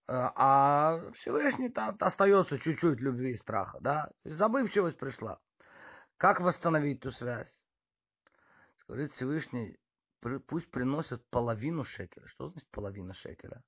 э, 0.09 0.13
а 0.13 1.11
Всевышний 1.13 1.69
там 1.69 1.97
остается 2.01 2.59
чуть-чуть 2.59 3.01
любви 3.01 3.33
и 3.33 3.37
страха, 3.37 3.79
да? 3.81 4.11
Забывчивость 4.25 4.99
пришла. 4.99 5.39
Как 6.17 6.41
восстановить 6.41 7.01
ту 7.01 7.11
связь? 7.11 7.65
Говорит 8.87 9.13
Всевышний, 9.13 9.79
пусть 10.47 10.71
приносят 10.71 11.29
половину 11.31 11.85
шекеля. 11.85 12.27
Что 12.29 12.51
значит 12.51 12.69
половина 12.71 13.15
шекеля? 13.15 13.63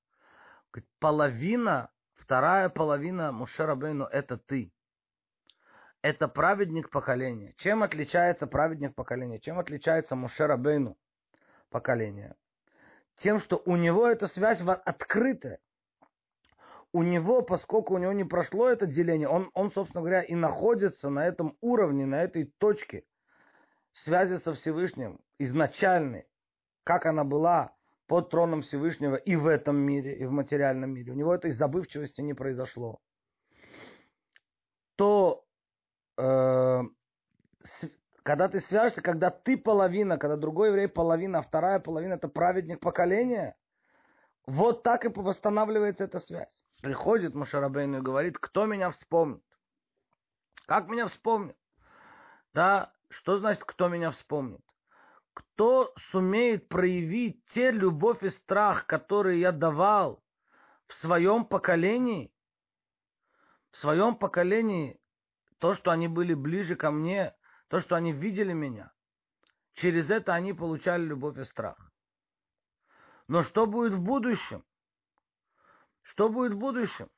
Говорит, 0.72 0.90
половина, 0.98 1.90
вторая 2.14 2.68
половина 2.68 3.32
Мушерабейну 3.32 4.04
это 4.04 4.36
ты. 4.36 4.72
Это 6.06 6.28
праведник 6.28 6.88
поколения. 6.88 7.52
Чем 7.56 7.82
отличается 7.82 8.46
праведник 8.46 8.94
поколения? 8.94 9.40
Чем 9.40 9.58
отличается 9.58 10.14
Мушерабейну 10.14 10.96
поколение? 11.68 12.36
Тем, 13.16 13.40
что 13.40 13.60
у 13.66 13.74
него 13.74 14.06
эта 14.06 14.28
связь 14.28 14.60
открытая. 14.60 15.58
У 16.92 17.02
него, 17.02 17.42
поскольку 17.42 17.94
у 17.94 17.98
него 17.98 18.12
не 18.12 18.22
прошло 18.22 18.68
это 18.68 18.86
деление, 18.86 19.26
он, 19.26 19.50
он, 19.52 19.72
собственно 19.72 20.00
говоря, 20.00 20.22
и 20.22 20.36
находится 20.36 21.10
на 21.10 21.26
этом 21.26 21.56
уровне, 21.60 22.06
на 22.06 22.22
этой 22.22 22.52
точке 22.58 23.02
связи 23.90 24.36
со 24.36 24.54
Всевышним, 24.54 25.18
изначальной 25.40 26.28
как 26.84 27.06
она 27.06 27.24
была 27.24 27.74
под 28.06 28.30
троном 28.30 28.62
Всевышнего 28.62 29.16
и 29.16 29.34
в 29.34 29.48
этом 29.48 29.76
мире, 29.76 30.16
и 30.16 30.24
в 30.24 30.30
материальном 30.30 30.94
мире. 30.94 31.10
У 31.10 31.16
него 31.16 31.34
этой 31.34 31.50
забывчивости 31.50 32.20
не 32.20 32.32
произошло. 32.32 33.00
То 34.94 35.45
э, 36.16 36.82
когда 38.22 38.48
ты 38.48 38.60
свяжешься, 38.60 39.02
когда 39.02 39.30
ты 39.30 39.56
половина, 39.56 40.18
когда 40.18 40.36
другой 40.36 40.68
еврей 40.68 40.88
половина, 40.88 41.38
а 41.38 41.42
вторая 41.42 41.80
половина 41.80 42.14
это 42.14 42.28
праведник 42.28 42.80
поколения, 42.80 43.56
вот 44.46 44.82
так 44.82 45.04
и 45.04 45.08
восстанавливается 45.08 46.04
эта 46.04 46.18
связь. 46.18 46.64
Приходит 46.82 47.34
Мушарабейну 47.34 47.98
и 47.98 48.02
говорит, 48.02 48.38
кто 48.38 48.66
меня 48.66 48.90
вспомнит? 48.90 49.42
Как 50.66 50.88
меня 50.88 51.06
вспомнит? 51.06 51.56
Да, 52.54 52.92
что 53.08 53.38
значит, 53.38 53.64
кто 53.64 53.88
меня 53.88 54.10
вспомнит? 54.10 54.60
кто 55.36 55.92
сумеет 56.10 56.66
проявить 56.70 57.44
те 57.44 57.70
любовь 57.70 58.22
и 58.22 58.30
страх, 58.30 58.86
которые 58.86 59.38
я 59.38 59.52
давал 59.52 60.24
в 60.86 60.94
своем 60.94 61.44
поколении, 61.44 62.32
в 63.70 63.76
своем 63.76 64.16
поколении, 64.16 64.98
то, 65.58 65.74
что 65.74 65.90
они 65.90 66.08
были 66.08 66.34
ближе 66.34 66.76
ко 66.76 66.90
мне, 66.90 67.34
то, 67.68 67.80
что 67.80 67.96
они 67.96 68.12
видели 68.12 68.52
меня, 68.52 68.92
через 69.74 70.10
это 70.10 70.34
они 70.34 70.52
получали 70.52 71.02
любовь 71.02 71.38
и 71.38 71.44
страх. 71.44 71.78
Но 73.28 73.42
что 73.42 73.66
будет 73.66 73.92
в 73.94 74.02
будущем? 74.02 74.64
Что 76.02 76.28
будет 76.28 76.52
в 76.52 76.58
будущем? 76.58 77.10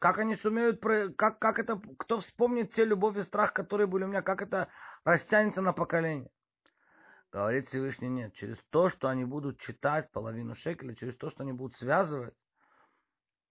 Как 0.00 0.18
они 0.18 0.34
сумеют, 0.34 0.82
как, 1.16 1.38
как 1.38 1.58
это, 1.58 1.80
кто 1.98 2.18
вспомнит 2.18 2.74
те 2.74 2.84
любовь 2.84 3.16
и 3.16 3.22
страх, 3.22 3.54
которые 3.54 3.86
были 3.86 4.04
у 4.04 4.08
меня, 4.08 4.22
как 4.22 4.42
это 4.42 4.68
растянется 5.04 5.62
на 5.62 5.72
поколение? 5.72 6.30
Говорит 7.34 7.66
Всевышний 7.66 8.08
нет. 8.08 8.34
Через 8.34 8.58
то, 8.70 8.88
что 8.88 9.08
они 9.08 9.24
будут 9.24 9.60
читать 9.60 10.12
половину 10.12 10.54
шекеля, 10.54 10.94
через 10.94 11.16
то, 11.16 11.30
что 11.30 11.42
они 11.42 11.52
будут 11.52 11.76
связывать, 11.76 12.34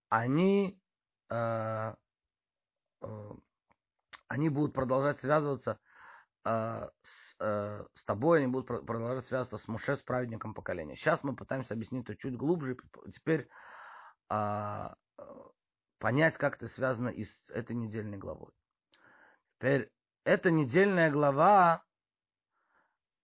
они, 0.10 0.80
э, 1.30 1.96
они 4.28 4.50
будут 4.50 4.74
продолжать 4.74 5.20
связываться 5.20 5.80
э, 6.46 6.90
с, 7.02 7.36
э, 7.40 7.86
с 7.94 8.06
тобой, 8.06 8.40
они 8.40 8.48
будут 8.48 8.68
продолжать 8.86 9.26
связываться 9.26 9.58
с 9.58 9.68
Муше, 9.68 9.96
с 9.96 10.02
праведником 10.02 10.54
поколения. 10.54 10.96
Сейчас 10.96 11.24
мы 11.24 11.36
пытаемся 11.36 11.76
объяснить 11.76 12.06
это 12.06 12.16
чуть 12.16 12.36
глубже. 12.36 12.78
Теперь 13.14 13.48
э, 14.30 14.90
понять, 16.00 16.38
как 16.38 16.56
это 16.56 16.68
связано 16.68 17.10
и 17.10 17.24
с 17.24 17.50
этой 17.52 17.76
недельной 17.76 18.18
главой. 18.18 18.52
Теперь 19.58 19.92
эта 20.26 20.52
недельная 20.52 21.12
глава 21.12 21.84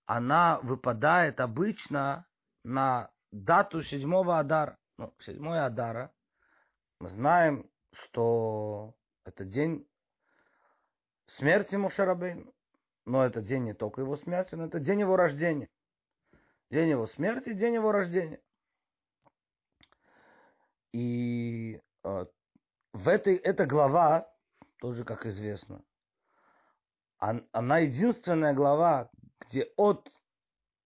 она 0.06 0.60
выпадает 0.62 1.40
обычно 1.40 2.26
на 2.64 3.12
дату 3.32 3.82
седьмого 3.82 4.40
Адара. 4.40 4.78
Ну, 4.98 5.14
седьмой 5.20 5.64
Адара. 5.64 6.12
Мы 7.00 7.10
знаем, 7.10 7.70
что 7.94 8.96
это 9.30 9.46
день 9.46 9.88
смерти 11.26 11.76
Мушарабейну. 11.76 12.54
Но 13.06 13.26
это 13.26 13.42
день 13.42 13.64
не 13.64 13.74
только 13.74 14.02
его 14.02 14.16
смерти, 14.18 14.56
но 14.56 14.66
это 14.66 14.80
день 14.80 15.00
его 15.00 15.16
рождения. 15.16 15.70
День 16.70 16.90
его 16.90 17.08
смерти, 17.08 17.54
день 17.54 17.76
его 17.76 17.92
рождения. 17.92 18.42
И 20.92 21.82
э, 22.04 22.26
в 22.94 23.08
этой 23.08 23.36
эта 23.36 23.66
глава, 23.66 24.32
тоже 24.80 25.04
как 25.04 25.26
известно, 25.26 25.84
она 27.18 27.80
единственная 27.80 28.54
глава, 28.54 29.10
где 29.40 29.72
от 29.76 30.12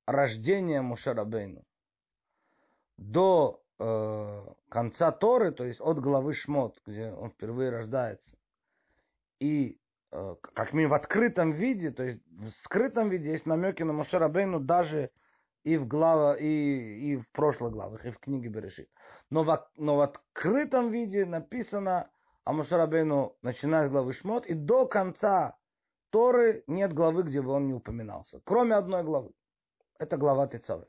рождения 0.05 0.81
Мушарабейну 0.81 1.63
до 2.97 3.62
э, 3.79 4.45
конца 4.69 5.11
Торы, 5.11 5.51
то 5.51 5.65
есть 5.65 5.81
от 5.81 5.99
главы 5.99 6.33
Шмот, 6.33 6.79
где 6.85 7.11
он 7.11 7.29
впервые 7.29 7.69
рождается, 7.69 8.37
и 9.39 9.79
э, 10.11 10.35
как 10.53 10.73
минимум 10.73 10.91
в 10.91 10.95
открытом 10.95 11.51
виде, 11.51 11.91
то 11.91 12.03
есть 12.03 12.21
в 12.27 12.49
скрытом 12.49 13.09
виде 13.09 13.31
есть 13.31 13.45
намеки 13.45 13.83
на 13.83 13.93
Мошерабейну 13.93 14.59
даже 14.59 15.11
и 15.63 15.77
в 15.77 15.87
глава, 15.87 16.35
и, 16.37 16.45
и 16.45 17.15
в 17.17 17.29
прошлых 17.31 17.71
главах, 17.71 18.05
и 18.05 18.11
в 18.11 18.19
книге 18.19 18.49
Берешит. 18.49 18.89
Но 19.29 19.43
в, 19.43 19.69
но 19.77 19.97
в 19.97 20.01
открытом 20.01 20.91
виде 20.91 21.25
написано 21.25 22.09
о 22.43 22.53
Мошерабейну, 22.53 23.35
начиная 23.41 23.85
с 23.85 23.89
главы 23.89 24.13
Шмот, 24.13 24.45
и 24.45 24.53
до 24.53 24.85
конца 24.85 25.57
Торы 26.09 26.63
нет 26.67 26.93
главы, 26.93 27.23
где 27.23 27.41
бы 27.41 27.51
он 27.51 27.65
не 27.67 27.73
упоминался. 27.73 28.39
Кроме 28.43 28.75
одной 28.75 29.03
главы. 29.03 29.31
Это 29.97 30.17
глава 30.17 30.47
Тецавы. 30.47 30.85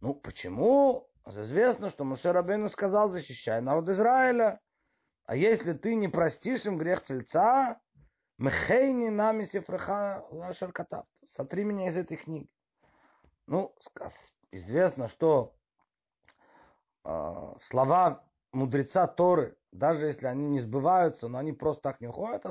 Ну, 0.00 0.14
почему? 0.14 1.08
Известно, 1.26 1.90
что 1.90 2.04
Мошерабейну 2.04 2.68
сказал, 2.68 3.08
защищай 3.08 3.60
народ 3.60 3.88
Израиля. 3.88 4.60
А 5.24 5.36
если 5.36 5.72
ты 5.72 5.94
не 5.94 6.08
простишь 6.08 6.64
им 6.64 6.78
грех 6.78 7.02
цельца, 7.02 7.80
Мехейни 8.38 9.08
нами 9.08 9.44
сифраха 9.44 10.24
шаркатав. 10.58 11.06
Сотри 11.36 11.64
меня 11.64 11.88
из 11.88 11.96
этой 11.96 12.16
книги. 12.16 12.48
Ну, 13.46 13.72
известно, 14.50 15.08
что 15.08 15.54
э, 17.04 17.54
слова 17.68 18.24
мудреца 18.52 19.06
Торы, 19.06 19.56
даже 19.70 20.06
если 20.06 20.26
они 20.26 20.48
не 20.48 20.60
сбываются, 20.60 21.28
но 21.28 21.38
они 21.38 21.52
просто 21.52 21.82
так 21.82 22.00
не 22.00 22.08
уходят, 22.08 22.44
а 22.46 22.50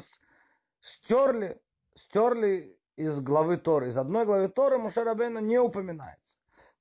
стерли, 0.79 1.61
стерли 1.95 2.77
из 2.95 3.19
главы 3.19 3.57
Торы. 3.57 3.89
Из 3.89 3.97
одной 3.97 4.25
главы 4.25 4.47
Торы 4.47 4.77
Мушарабейна 4.77 5.39
не 5.39 5.59
упоминается. 5.59 6.20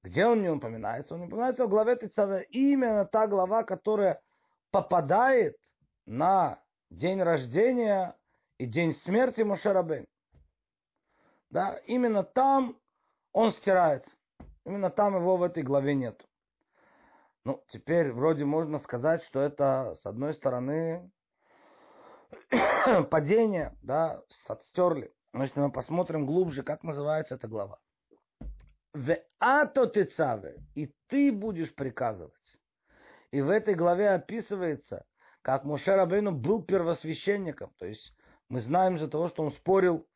Где 0.03 0.27
он 0.27 0.43
не 0.43 0.49
упоминается? 0.49 1.15
Он 1.15 1.21
не 1.21 1.27
упоминается 1.27 1.67
в 1.67 1.69
главе 1.69 1.97
Тицаве. 1.97 2.47
Именно 2.51 3.05
та 3.05 3.27
глава, 3.27 3.65
которая 3.65 4.21
попадает 4.71 5.57
на 6.07 6.63
день 6.91 7.23
рождения 7.23 8.17
и 8.59 8.67
день 8.67 8.95
смерти 9.05 9.43
Мушарабейна. 9.43 10.07
Да, 11.51 11.79
именно 11.87 12.23
там 12.23 12.79
он 13.33 13.53
стирается. 13.53 14.11
Именно 14.65 14.91
там 14.91 15.17
его 15.17 15.37
в 15.37 15.43
этой 15.43 15.63
главе 15.63 15.95
нет. 15.95 16.25
Ну, 17.45 17.63
теперь 17.69 18.13
вроде 18.13 18.45
можно 18.45 18.79
сказать, 18.79 19.23
что 19.25 19.41
это, 19.41 19.97
с 20.03 20.07
одной 20.07 20.35
стороны, 20.35 21.11
падение, 23.11 23.75
да, 23.83 24.23
отстерли. 24.47 25.13
Но 25.33 25.43
если 25.45 25.61
мы 25.61 25.73
посмотрим 25.73 26.27
глубже, 26.27 26.63
как 26.63 26.83
называется 26.83 27.35
эта 27.35 27.49
глава. 27.49 27.79
В 28.93 29.17
ато 29.39 29.87
тецаве, 29.87 30.57
и 30.75 30.93
ты 31.07 31.31
будешь 31.33 31.75
приказывать. 31.75 32.35
И 33.31 33.41
в 33.41 33.49
этой 33.49 33.75
главе 33.75 34.11
описывается, 34.11 35.05
как 35.43 35.65
Моше 35.65 35.95
Рабейну 35.95 36.33
был 36.33 36.63
первосвященником. 36.63 37.73
То 37.79 37.87
есть 37.87 38.13
мы 38.49 38.61
знаем 38.61 38.97
из-за 38.97 39.09
того, 39.09 39.29
что 39.29 39.45
он 39.45 39.53
спорил 39.53 40.07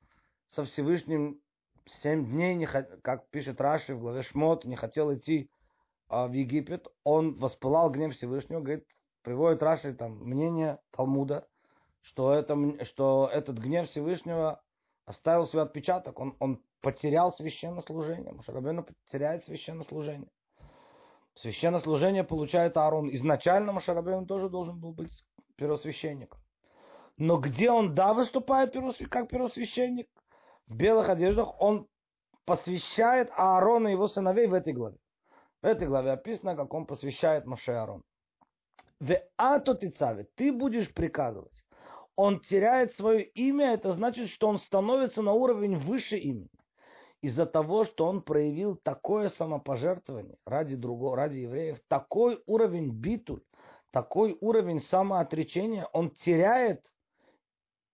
со 0.49 0.65
Всевышним 0.65 1.41
семь 1.87 2.27
дней, 2.27 2.55
не, 2.55 2.67
как 2.67 3.29
пишет 3.31 3.61
Раши 3.61 3.95
в 3.95 4.01
главе 4.01 4.23
Шмот, 4.23 4.65
не 4.65 4.77
хотел 4.77 5.15
идти 5.15 5.51
а, 6.09 6.27
в 6.27 6.33
Египет, 6.33 6.89
он 7.05 7.35
воспылал 7.39 7.91
гнев 7.91 8.15
Всевышнего, 8.15 8.61
говорит, 8.61 8.87
приводит 9.23 9.63
Раши 9.63 9.95
там 9.95 10.19
мнение 10.19 10.79
Талмуда, 10.91 11.47
что, 12.03 12.35
это, 12.35 12.85
что 12.85 13.31
этот 13.33 13.59
гнев 13.59 13.89
Всевышнего 13.89 14.63
оставил 15.05 15.47
свой 15.47 15.63
отпечаток, 15.63 16.19
он, 16.19 16.37
он 16.39 16.63
потерял 16.85 17.33
священнослужение, 17.33 18.33
Машарабену 18.33 18.85
потеряет 18.85 19.45
священнослужение. 19.45 20.29
Священнослужение 21.35 22.23
получает 22.23 22.77
Аарон. 22.77 23.13
Изначально 23.13 23.73
Машарабену 23.73 24.27
тоже 24.27 24.49
должен 24.49 24.79
был 24.79 24.93
быть 24.93 25.25
первосвященником. 25.57 26.41
Но 27.17 27.39
где 27.39 27.71
он, 27.71 27.95
да, 27.95 28.13
выступает 28.13 28.75
как 29.11 29.29
первосвященник? 29.29 30.09
в 30.67 30.77
белых 30.77 31.09
одеждах, 31.09 31.61
он 31.61 31.87
посвящает 32.45 33.31
Аарона 33.37 33.89
и 33.89 33.93
его 33.93 34.09
сыновей 34.09 34.47
в 34.47 34.55
этой 34.55 34.73
главе. 34.73 34.97
В 35.63 35.67
этой 35.67 35.89
главе 35.89 36.13
описано, 36.13 36.57
как 36.57 36.73
он 36.75 36.87
посвящает 36.87 37.47
Моше 37.47 37.73
Аарон. 37.73 38.03
В 39.01 39.19
ато 39.37 39.75
ты 39.75 40.53
будешь 40.53 40.93
приказывать. 40.93 41.65
Он 42.17 42.41
теряет 42.41 42.95
свое 42.95 43.25
имя, 43.25 43.75
это 43.75 43.93
значит, 43.93 44.29
что 44.29 44.49
он 44.49 44.59
становится 44.59 45.21
на 45.21 45.33
уровень 45.33 45.77
выше 45.77 46.17
имени. 46.17 46.49
Из-за 47.25 47.47
того, 47.47 47.85
что 47.85 48.05
он 48.05 48.21
проявил 48.21 48.77
такое 48.77 49.31
самопожертвование 49.31 50.37
ради 50.45 50.77
другого, 50.77 51.17
ради 51.17 51.39
евреев, 51.39 51.79
такой 51.89 52.43
уровень 52.45 52.91
битуль, 52.91 53.41
такой 53.93 54.37
уровень 54.43 54.83
самоотречения, 54.83 55.87
он 55.95 56.11
теряет 56.11 56.85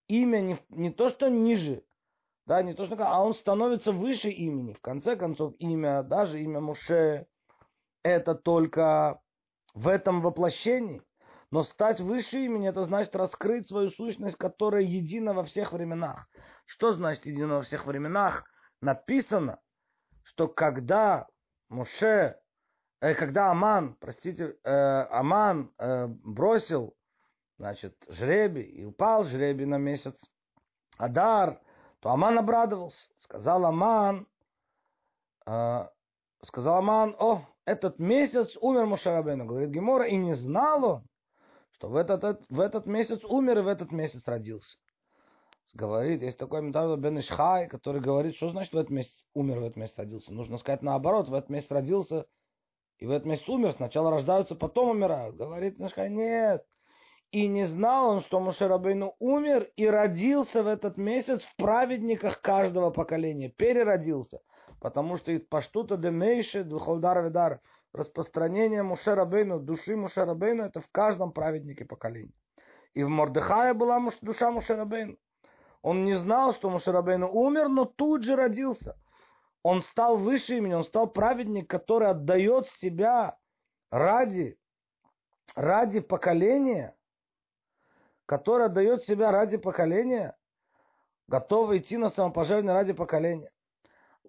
имя 0.08 0.40
не, 0.40 0.58
не 0.70 0.90
то, 0.90 1.10
что 1.10 1.28
ниже, 1.28 1.84
да, 2.44 2.60
не 2.64 2.74
то 2.74 2.86
что, 2.86 2.96
а 2.98 3.24
он 3.24 3.34
становится 3.34 3.92
выше 3.92 4.30
имени. 4.30 4.72
В 4.72 4.80
конце 4.80 5.14
концов, 5.14 5.54
имя, 5.60 6.02
даже 6.02 6.42
имя 6.42 6.58
Муше, 6.58 7.28
это 8.02 8.34
только 8.34 9.20
в 9.74 9.86
этом 9.86 10.22
воплощении. 10.22 11.02
Но 11.52 11.62
стать 11.62 12.00
выше 12.00 12.46
имени, 12.46 12.68
это 12.68 12.82
значит 12.82 13.14
раскрыть 13.14 13.68
свою 13.68 13.90
сущность, 13.90 14.36
которая 14.36 14.82
едина 14.82 15.34
во 15.34 15.44
всех 15.44 15.72
временах. 15.72 16.26
Что 16.66 16.92
значит 16.92 17.26
едина 17.26 17.58
во 17.58 17.62
всех 17.62 17.86
временах? 17.86 18.50
Написано, 18.80 19.60
что 20.22 20.48
когда 20.48 21.26
Муше, 21.68 22.40
э, 23.00 23.14
когда 23.14 23.50
Аман, 23.50 23.94
простите, 24.00 24.56
э, 24.64 24.70
Аман 25.10 25.72
э, 25.78 26.06
бросил, 26.06 26.96
значит, 27.58 27.94
жребий 28.08 28.62
и 28.62 28.84
упал 28.84 29.24
жребий 29.24 29.66
на 29.66 29.76
месяц, 29.76 30.18
Адар, 30.96 31.60
то 32.00 32.10
Аман 32.10 32.38
обрадовался. 32.38 33.08
Сказал 33.20 33.64
Аман, 33.66 34.26
э, 35.46 35.88
сказал 36.42 36.78
Аман, 36.78 37.14
о, 37.18 37.46
этот 37.64 37.98
месяц 37.98 38.56
умер 38.60 38.86
Мушарабейну. 38.86 39.44
Говорит 39.44 39.70
Гемора, 39.70 40.06
и 40.06 40.16
не 40.16 40.34
знал 40.34 40.84
он, 40.84 41.04
что 41.72 41.88
в 41.88 41.96
этот, 41.96 42.44
в 42.48 42.60
этот 42.60 42.86
месяц 42.86 43.22
умер 43.24 43.58
и 43.58 43.62
в 43.62 43.68
этот 43.68 43.92
месяц 43.92 44.26
родился. 44.26 44.78
Говорит, 45.74 46.22
есть 46.22 46.38
такой 46.38 46.62
менталь 46.62 46.96
Бен 46.98 47.18
Ишхай, 47.20 47.68
который 47.68 48.00
говорит, 48.00 48.34
что 48.34 48.50
значит 48.50 48.72
в 48.72 48.78
этот 48.78 48.90
месяц 48.90 49.26
умер, 49.34 49.60
в 49.60 49.64
этот 49.64 49.76
месяц 49.76 49.96
родился. 49.96 50.32
Нужно 50.32 50.58
сказать 50.58 50.82
наоборот, 50.82 51.28
в 51.28 51.34
этот 51.34 51.50
месяц 51.50 51.70
родился 51.70 52.26
и 52.98 53.06
в 53.06 53.10
этот 53.10 53.26
месяц 53.26 53.48
умер. 53.48 53.72
Сначала 53.72 54.10
рождаются, 54.10 54.54
потом 54.54 54.90
умирают. 54.90 55.36
Говорит 55.36 55.80
Ишхай, 55.80 56.10
нет, 56.10 56.64
и 57.30 57.46
не 57.46 57.64
знал 57.64 58.10
он, 58.10 58.20
что 58.22 58.40
Мушарабейну 58.40 59.14
умер 59.20 59.70
и 59.76 59.86
родился 59.86 60.62
в 60.64 60.66
этот 60.66 60.96
месяц 60.96 61.42
в 61.42 61.56
праведниках 61.56 62.40
каждого 62.40 62.90
поколения. 62.90 63.48
Переродился. 63.48 64.40
Потому 64.80 65.16
что 65.16 65.38
паштута 65.38 65.96
демейши 65.96 66.64
духолдар 66.64 67.22
ведар. 67.22 67.60
Распространение 67.92 68.82
Мушарабейну, 68.82 69.60
души 69.60 69.96
Мушарабейну, 69.96 70.64
это 70.64 70.80
в 70.80 70.88
каждом 70.90 71.32
праведнике 71.32 71.84
поколения. 71.84 72.32
И 72.94 73.02
в 73.02 73.08
Мордыхае 73.08 73.74
была 73.74 74.00
душа 74.22 74.50
Мушарабейну. 74.50 75.16
Он 75.82 76.04
не 76.04 76.14
знал, 76.14 76.54
что 76.54 76.70
Мушарабейну 76.70 77.30
умер, 77.30 77.68
но 77.68 77.84
тут 77.84 78.24
же 78.24 78.36
родился. 78.36 78.96
Он 79.62 79.82
стал 79.82 80.16
выше 80.16 80.56
имени, 80.58 80.74
он 80.74 80.84
стал 80.84 81.06
праведник, 81.06 81.68
который 81.68 82.08
отдает 82.08 82.66
себя 82.78 83.36
ради, 83.90 84.58
ради 85.54 86.00
поколения– 86.00 86.94
которая 88.30 88.68
дает 88.68 89.02
себя 89.02 89.32
ради 89.32 89.56
поколения, 89.56 90.36
готова 91.26 91.76
идти 91.76 91.96
на 91.96 92.10
самопожертвование 92.10 92.74
ради 92.74 92.92
поколения. 92.92 93.50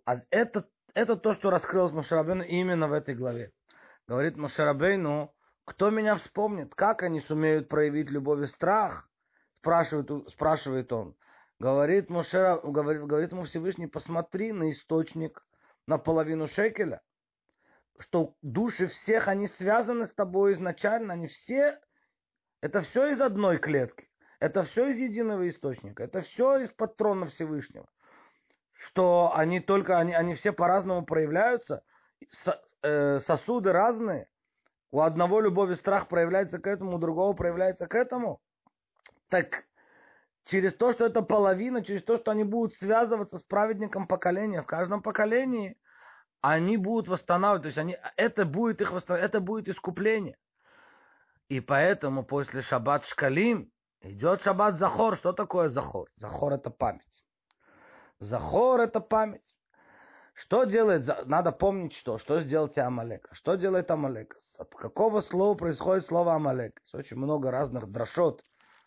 А 0.06 0.16
это, 0.32 0.68
это 0.96 1.16
то, 1.16 1.34
что 1.34 1.52
раскрылось 1.52 1.92
Машарабейну 1.92 2.44
именно 2.44 2.88
в 2.88 2.94
этой 2.94 3.14
главе. 3.14 3.52
Говорит 4.08 4.38
Машарабейну, 4.38 5.32
кто 5.66 5.92
меня 5.92 6.16
вспомнит, 6.16 6.74
как 6.74 7.04
они 7.04 7.22
сумеют 7.22 7.70
проявить 7.70 8.10
любовь 8.10 8.42
и 8.42 8.48
страх, 8.48 9.08
спрашивает, 9.60 10.30
спрашивает 10.30 10.92
он. 10.92 11.16
Говорит, 11.62 12.10
Мушера, 12.10 12.58
говорит, 12.58 13.04
говорит 13.06 13.32
ему 13.34 13.44
Всевышний, 13.44 13.86
посмотри 13.86 14.52
на 14.52 14.72
источник, 14.72 15.46
на 15.86 16.00
половину 16.00 16.48
шекеля, 16.48 17.02
что 18.00 18.34
души 18.42 18.88
всех, 18.88 19.28
они 19.28 19.46
связаны 19.46 20.08
с 20.08 20.12
тобой 20.12 20.54
изначально, 20.54 21.14
они 21.14 21.28
все 21.28 21.80
это 22.62 22.82
все 22.82 23.10
из 23.10 23.22
одной 23.22 23.60
клетки. 23.60 24.10
Это 24.40 24.64
все 24.64 24.88
из 24.88 24.98
единого 24.98 25.48
источника. 25.48 26.04
Это 26.04 26.22
все 26.22 26.62
из 26.62 26.72
патрона 26.72 27.28
Всевышнего. 27.28 27.88
Что 28.74 29.32
они 29.36 29.60
только, 29.60 30.00
они, 30.00 30.16
они 30.16 30.34
все 30.34 30.52
по-разному 30.54 31.06
проявляются. 31.06 31.84
Э, 32.82 33.20
сосуды 33.20 33.72
разные. 33.72 34.28
У 34.90 35.02
одного 35.02 35.40
любовь 35.42 35.70
и 35.70 35.76
страх 35.76 36.08
проявляется 36.08 36.58
к 36.58 36.66
этому, 36.66 36.96
у 36.96 36.98
другого 36.98 37.34
проявляется 37.34 37.86
к 37.86 37.94
этому. 37.94 38.42
Так 39.30 39.64
через 40.46 40.74
то, 40.76 40.92
что 40.92 41.06
это 41.06 41.22
половина, 41.22 41.84
через 41.84 42.04
то, 42.04 42.18
что 42.18 42.32
они 42.32 42.44
будут 42.44 42.74
связываться 42.76 43.38
с 43.38 43.44
праведником 43.44 44.08
поколения, 44.08 44.62
в 44.62 44.68
каждом 44.68 45.02
поколении 45.02 45.78
они 46.42 46.78
будут 46.78 47.08
восстанавливать, 47.08 47.64
то 47.64 47.68
есть 47.68 47.78
они, 47.78 47.98
это 48.18 48.46
будет 48.46 48.82
их 48.82 48.92
восстанавливать, 48.92 49.30
это 49.30 49.40
будет 49.40 49.70
искупление. 49.70 50.38
И 51.50 51.60
поэтому 51.60 52.24
после 52.24 52.62
шаббат 52.62 53.06
шкалим 53.06 53.72
Идет 54.04 54.42
шаббат 54.42 54.78
Захор. 54.78 55.16
Что 55.16 55.32
такое 55.32 55.70
Захор? 55.70 56.10
Захор 56.16 56.54
это 56.54 56.70
память. 56.72 57.24
Захор 58.20 58.82
это 58.82 59.00
память. 59.00 59.42
Что 60.34 60.64
делает, 60.64 61.28
надо 61.28 61.52
помнить 61.52 61.94
что, 61.94 62.18
что 62.18 62.42
сделал 62.42 62.72
Амалек. 62.76 63.28
Что 63.34 63.56
делает 63.56 63.92
Амалек? 63.92 64.36
От 64.58 64.74
какого 64.74 65.22
слова 65.22 65.56
происходит 65.56 66.06
слово 66.06 66.34
Амалек? 66.34 66.80
Есть 66.80 66.96
очень 66.96 67.18
много 67.18 67.52
разных 67.52 67.92
дрошот, 67.92 68.44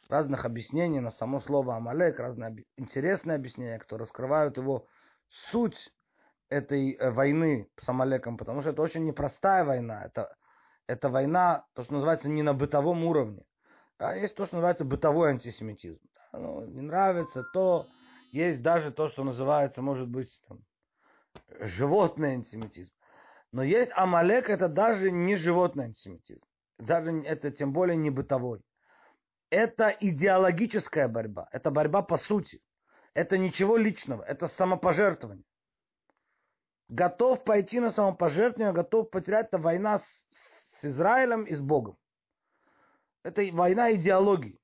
разных 0.09 0.45
объяснений 0.45 1.01
на 1.01 1.11
само 1.11 1.41
слово 1.41 1.77
Амалек, 1.77 2.19
разные 2.19 2.65
интересные 2.77 3.37
объяснения, 3.37 3.79
которые 3.79 4.05
раскрывают 4.05 4.57
его 4.57 4.87
суть 5.29 5.93
этой 6.49 6.93
э, 6.93 7.11
войны 7.11 7.69
с 7.79 7.89
Амалеком, 7.89 8.37
потому 8.37 8.61
что 8.61 8.71
это 8.71 8.83
очень 8.83 9.05
непростая 9.05 9.65
война. 9.65 10.05
Это, 10.05 10.35
это 10.87 11.09
война, 11.09 11.67
то, 11.75 11.85
что 11.85 11.95
называется, 11.95 12.29
не 12.29 12.43
на 12.43 12.55
бытовом 12.55 13.05
уровне. 13.05 13.43
А 13.99 14.17
есть 14.17 14.35
то, 14.35 14.47
что 14.47 14.57
называется 14.57 14.85
бытовой 14.85 15.31
антисемитизм. 15.31 16.01
Ну, 16.33 16.67
не 16.67 16.81
нравится 16.81 17.45
то, 17.53 17.87
есть 18.33 18.63
даже 18.63 18.91
то, 18.91 19.09
что 19.09 19.25
называется, 19.25 19.83
может 19.83 20.09
быть, 20.09 20.29
там, 20.49 20.61
животный 21.61 22.35
антисемитизм. 22.35 22.93
Но 23.53 23.63
есть 23.63 23.93
Амалек, 23.95 24.51
это 24.51 24.69
даже 24.69 25.11
не 25.11 25.37
животный 25.37 25.85
антисемитизм. 25.85 26.43
Даже 26.79 27.13
это 27.23 27.53
тем 27.53 27.73
более 27.73 27.97
не 27.97 28.11
бытовой. 28.11 28.61
Это 29.55 29.97
идеологическая 30.01 31.07
борьба. 31.07 31.49
Это 31.53 31.71
борьба 31.71 32.03
по 32.03 32.17
сути. 32.17 32.61
Это 33.15 33.39
ничего 33.39 33.77
личного. 33.77 34.25
Это 34.25 34.49
самопожертвование. 34.49 35.45
Готов 36.89 37.45
пойти 37.45 37.79
на 37.79 37.91
самопожертвование, 37.91 38.73
готов 38.73 39.11
потерять. 39.11 39.47
Это 39.47 39.59
война 39.59 39.99
с, 39.99 40.81
с 40.81 40.85
Израилем 40.87 41.45
и 41.45 41.55
с 41.55 41.61
Богом. 41.61 41.97
Это 43.23 43.49
война 43.53 43.95
идеологии. 43.95 44.59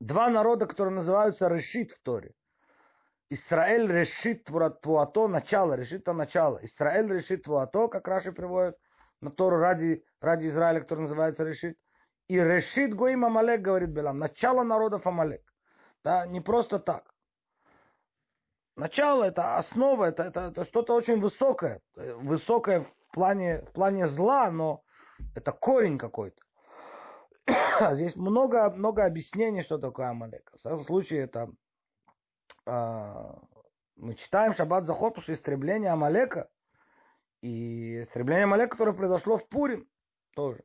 Два 0.00 0.30
народа, 0.30 0.64
которые 0.64 0.94
называются 0.94 1.48
Решит 1.48 1.90
в 1.90 2.00
Торе. 2.00 2.32
Израиль 3.28 3.92
решит 3.92 4.44
твуато, 4.44 5.28
начало, 5.28 5.74
решит 5.74 6.04
то 6.04 6.14
начало. 6.14 6.64
Израиль 6.64 7.12
решит 7.12 7.42
твуато, 7.42 7.88
как 7.88 8.08
Раши 8.08 8.32
приводит 8.32 8.78
на 9.20 9.30
Тору 9.30 9.58
ради, 9.58 10.02
ради 10.22 10.46
Израиля, 10.46 10.80
который 10.80 11.00
называется 11.00 11.44
решит. 11.44 11.76
И 12.28 12.36
решит 12.36 12.94
Гоим 12.94 13.24
Амалек, 13.24 13.62
говорит 13.62 13.90
Белам, 13.90 14.18
начало 14.18 14.62
народов 14.62 15.06
Амалек. 15.06 15.42
Да, 16.04 16.26
не 16.26 16.40
просто 16.40 16.78
так. 16.78 17.04
Начало 18.76 19.24
это 19.24 19.56
основа, 19.56 20.04
это, 20.04 20.24
это, 20.24 20.40
это 20.40 20.64
что-то 20.64 20.94
очень 20.94 21.20
высокое. 21.20 21.80
Высокое 21.94 22.82
в 22.82 23.10
плане, 23.12 23.62
в 23.62 23.72
плане 23.72 24.06
зла, 24.06 24.50
но 24.50 24.84
это 25.34 25.52
корень 25.52 25.98
какой-то. 25.98 26.40
Здесь 27.94 28.14
много, 28.14 28.70
много 28.70 29.04
объяснений, 29.04 29.62
что 29.62 29.78
такое 29.78 30.10
Амалек. 30.10 30.50
В 30.52 30.58
всяком 30.58 30.84
случае, 30.84 31.22
это 31.22 31.50
а, 32.66 33.38
мы 33.96 34.14
читаем 34.14 34.52
Шаббат 34.52 34.86
Захор, 34.86 35.10
потому 35.10 35.22
что 35.22 35.32
истребление 35.32 35.90
Амалека 35.90 36.48
и 37.40 38.02
истребление 38.02 38.44
Амалека, 38.44 38.72
которое 38.72 38.92
произошло 38.92 39.38
в 39.38 39.48
Пурим, 39.48 39.88
тоже. 40.34 40.62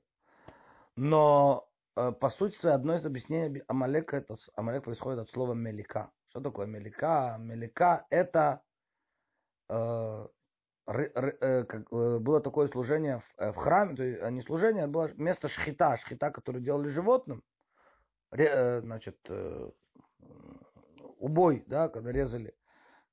Но 0.95 1.67
э, 1.95 2.11
по 2.11 2.29
сути, 2.29 2.65
одно 2.65 2.95
из 2.95 3.05
объяснений 3.05 3.63
Амалека, 3.67 4.17
это 4.17 4.35
Амалек 4.55 4.83
происходит 4.83 5.19
от 5.19 5.29
слова 5.31 5.53
мелика. 5.53 6.11
Что 6.29 6.41
такое 6.41 6.65
мелика? 6.65 7.37
Мелика 7.39 8.05
это 8.09 8.61
э, 9.69 10.27
э, 10.87 11.63
как, 11.65 11.81
э, 11.91 12.19
было 12.19 12.41
такое 12.41 12.67
служение 12.67 13.23
в, 13.37 13.51
в 13.53 13.55
храме, 13.55 13.95
то 13.95 14.03
есть 14.03 14.21
не 14.31 14.41
служение, 14.41 14.83
это 14.83 14.91
было 14.91 15.11
место 15.15 15.47
шхита, 15.47 15.97
шхита, 15.97 16.31
которое 16.31 16.59
делали 16.59 16.89
животным, 16.89 17.43
ре, 18.31 18.81
значит, 18.81 19.17
э, 19.29 19.71
убой, 21.17 21.63
да, 21.67 21.89
когда 21.89 22.11
резали 22.11 22.53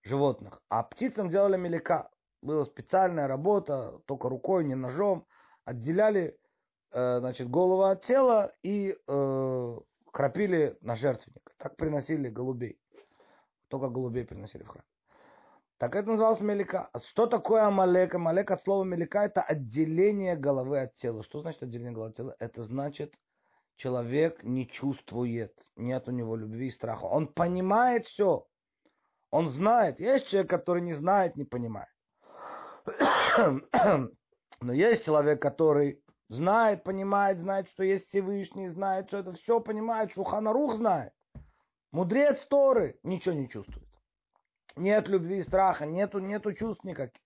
животных. 0.03 0.61
А 0.69 0.83
птицам 0.83 1.31
делали 1.31 1.57
мелика. 1.57 2.11
Была 2.43 2.65
специальная 2.65 3.29
работа, 3.29 4.01
только 4.07 4.29
рукой, 4.29 4.65
не 4.65 4.75
ножом. 4.75 5.27
Отделяли 5.65 6.39
значит, 6.93 7.49
голову 7.49 7.85
от 7.85 8.05
тела 8.05 8.53
и 8.63 8.97
э, 9.07 9.79
крапили 10.13 10.77
на 10.81 10.97
жертвенник. 10.97 11.53
Так 11.59 11.77
приносили 11.77 12.29
голубей. 12.29 12.79
Только 13.69 13.89
голубей 13.89 14.25
приносили 14.25 14.63
в 14.63 14.69
храм. 14.69 14.85
Так 15.79 15.97
это 15.97 16.11
называлось 16.11 16.41
мелика. 16.41 16.91
Что 17.09 17.27
такое 17.27 17.63
амалек? 17.63 18.15
Амалек 18.15 18.51
от 18.51 18.63
слова 18.63 18.85
мелика 18.85 19.25
это 19.25 19.41
отделение 19.41 20.37
головы 20.37 20.81
от 20.81 20.95
тела. 20.97 21.23
Что 21.23 21.41
значит 21.41 21.63
отделение 21.63 21.93
головы 21.93 22.11
от 22.11 22.17
тела? 22.17 22.37
Это 22.39 22.63
значит 22.63 23.15
человек 23.77 24.43
не 24.45 24.69
чувствует, 24.69 25.55
нет 25.77 26.07
у 26.07 26.11
него 26.11 26.37
любви 26.37 26.69
и 26.69 26.71
страха. 26.71 27.07
Он 27.07 27.29
понимает 27.29 28.07
все. 28.07 28.47
Он 29.31 29.49
знает. 29.49 30.01
Есть 30.01 30.29
человек, 30.29 30.51
который 30.51 30.83
не 30.83 30.93
знает, 30.93 31.37
не 31.37 31.45
понимает. 31.45 31.89
Но 34.61 34.73
есть 34.75 35.05
человек, 35.07 35.41
который 35.41 36.03
знает, 36.31 36.85
понимает, 36.85 37.39
знает, 37.39 37.69
что 37.69 37.83
есть 37.83 38.07
Всевышний, 38.09 38.69
знает, 38.69 39.09
что 39.09 39.19
это 39.19 39.33
все 39.35 39.61
понимает, 39.61 40.13
что 40.13 40.25
Ханарух 40.25 40.77
знает. 40.77 41.13
Мудрец 41.93 42.47
Торы 42.47 42.99
ничего 43.03 43.35
не 43.35 43.49
чувствует. 43.49 43.89
Нет 44.77 45.09
любви 45.09 45.39
и 45.39 45.43
страха, 45.43 45.85
нету, 45.85 46.21
нету 46.21 46.55
чувств 46.55 46.85
никаких. 46.85 47.21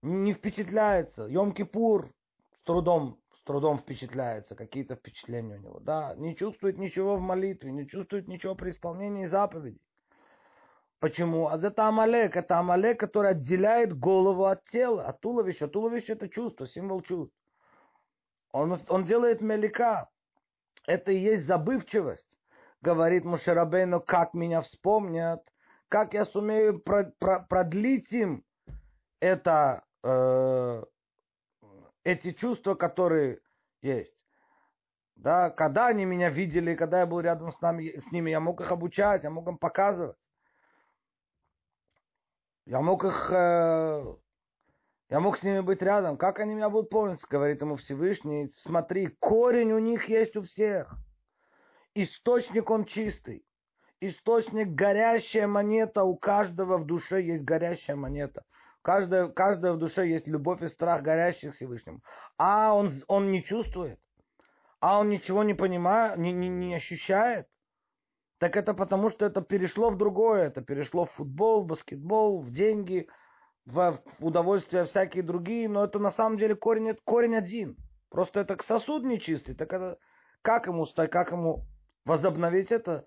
Не 0.00 0.32
впечатляется. 0.32 1.26
Йом-Кипур 1.28 2.10
с 2.56 2.62
трудом 2.64 3.18
с 3.34 3.44
трудом 3.44 3.78
впечатляется, 3.78 4.54
какие-то 4.54 4.94
впечатления 4.94 5.56
у 5.56 5.58
него, 5.58 5.80
да, 5.80 6.14
не 6.16 6.36
чувствует 6.36 6.78
ничего 6.78 7.16
в 7.16 7.20
молитве, 7.20 7.72
не 7.72 7.88
чувствует 7.88 8.28
ничего 8.28 8.54
при 8.54 8.70
исполнении 8.70 9.26
заповедей. 9.26 9.80
Почему? 11.00 11.48
А 11.48 11.58
это 11.58 11.88
Амалек, 11.88 12.36
это 12.36 12.60
Амалек, 12.60 13.00
который 13.00 13.32
отделяет 13.32 13.98
голову 13.98 14.44
от 14.44 14.64
тела, 14.66 15.06
от 15.06 15.20
туловища. 15.20 15.66
Туловище 15.66 16.12
это 16.12 16.28
чувство, 16.28 16.68
символ 16.68 17.02
чувств. 17.02 17.34
Он, 18.52 18.78
он 18.88 19.04
делает 19.04 19.40
мелика. 19.40 20.08
Это 20.86 21.12
и 21.12 21.18
есть 21.18 21.44
забывчивость. 21.46 22.38
Говорит 22.80 23.24
Мушерабейну, 23.24 24.00
как 24.00 24.34
меня 24.34 24.60
вспомнят, 24.60 25.42
как 25.88 26.14
я 26.14 26.24
сумею 26.24 26.80
про, 26.80 27.04
про, 27.18 27.40
продлить 27.40 28.12
им 28.12 28.44
это, 29.20 29.84
э, 30.02 30.84
эти 32.02 32.32
чувства, 32.32 32.74
которые 32.74 33.40
есть. 33.80 34.26
Да, 35.14 35.50
когда 35.50 35.86
они 35.86 36.04
меня 36.04 36.30
видели, 36.30 36.74
когда 36.74 37.00
я 37.00 37.06
был 37.06 37.20
рядом 37.20 37.52
с, 37.52 37.60
нами, 37.60 38.00
с 38.00 38.10
ними, 38.10 38.30
я 38.30 38.40
мог 38.40 38.60
их 38.60 38.72
обучать, 38.72 39.22
я 39.22 39.30
мог 39.30 39.46
им 39.46 39.58
показывать. 39.58 40.16
Я 42.66 42.80
мог 42.80 43.04
их, 43.04 43.30
э, 43.32 44.16
я 45.12 45.20
мог 45.20 45.36
с 45.36 45.42
ними 45.42 45.60
быть 45.60 45.82
рядом. 45.82 46.16
Как 46.16 46.40
они 46.40 46.54
меня 46.54 46.70
будут 46.70 46.88
помнить, 46.88 47.20
говорит 47.28 47.60
ему 47.60 47.76
Всевышний. 47.76 48.48
Смотри, 48.48 49.08
корень 49.20 49.72
у 49.72 49.78
них 49.78 50.08
есть 50.08 50.38
у 50.38 50.42
всех. 50.42 50.94
Источник 51.94 52.70
он 52.70 52.86
чистый. 52.86 53.44
Источник 54.00 54.68
горящая 54.68 55.46
монета. 55.46 56.04
У 56.04 56.16
каждого 56.16 56.78
в 56.78 56.86
душе 56.86 57.20
есть 57.20 57.42
горящая 57.42 57.94
монета. 57.94 58.44
Каждая, 58.80 59.28
каждая 59.28 59.74
в 59.74 59.78
душе 59.78 60.08
есть 60.08 60.26
любовь 60.26 60.62
и 60.62 60.66
страх 60.66 61.02
горящих 61.02 61.52
Всевышним. 61.52 62.02
А 62.38 62.72
он, 62.74 62.90
он 63.06 63.30
не 63.30 63.44
чувствует. 63.44 64.00
А 64.80 64.98
он 64.98 65.10
ничего 65.10 65.42
не 65.44 65.52
понимает, 65.52 66.16
не, 66.16 66.32
не, 66.32 66.48
не 66.48 66.74
ощущает. 66.74 67.48
Так 68.38 68.56
это 68.56 68.72
потому, 68.72 69.10
что 69.10 69.26
это 69.26 69.42
перешло 69.42 69.90
в 69.90 69.98
другое. 69.98 70.46
Это 70.46 70.62
перешло 70.62 71.04
в 71.04 71.12
футбол, 71.12 71.64
в 71.64 71.66
баскетбол, 71.66 72.40
в 72.40 72.50
деньги, 72.50 73.08
в, 73.66 74.02
удовольствия 74.18 74.84
всякие 74.84 75.22
другие. 75.22 75.68
Но 75.68 75.84
это 75.84 75.98
на 75.98 76.10
самом 76.10 76.38
деле 76.38 76.54
корень, 76.54 76.96
корень 77.04 77.36
один. 77.36 77.76
Просто 78.10 78.40
это 78.40 78.56
сосуд 78.62 79.04
нечистый. 79.04 79.54
Так 79.54 79.72
это 79.72 79.98
как 80.42 80.66
ему 80.66 80.86
стать, 80.86 81.10
как 81.10 81.32
ему 81.32 81.64
возобновить 82.04 82.72
это? 82.72 83.06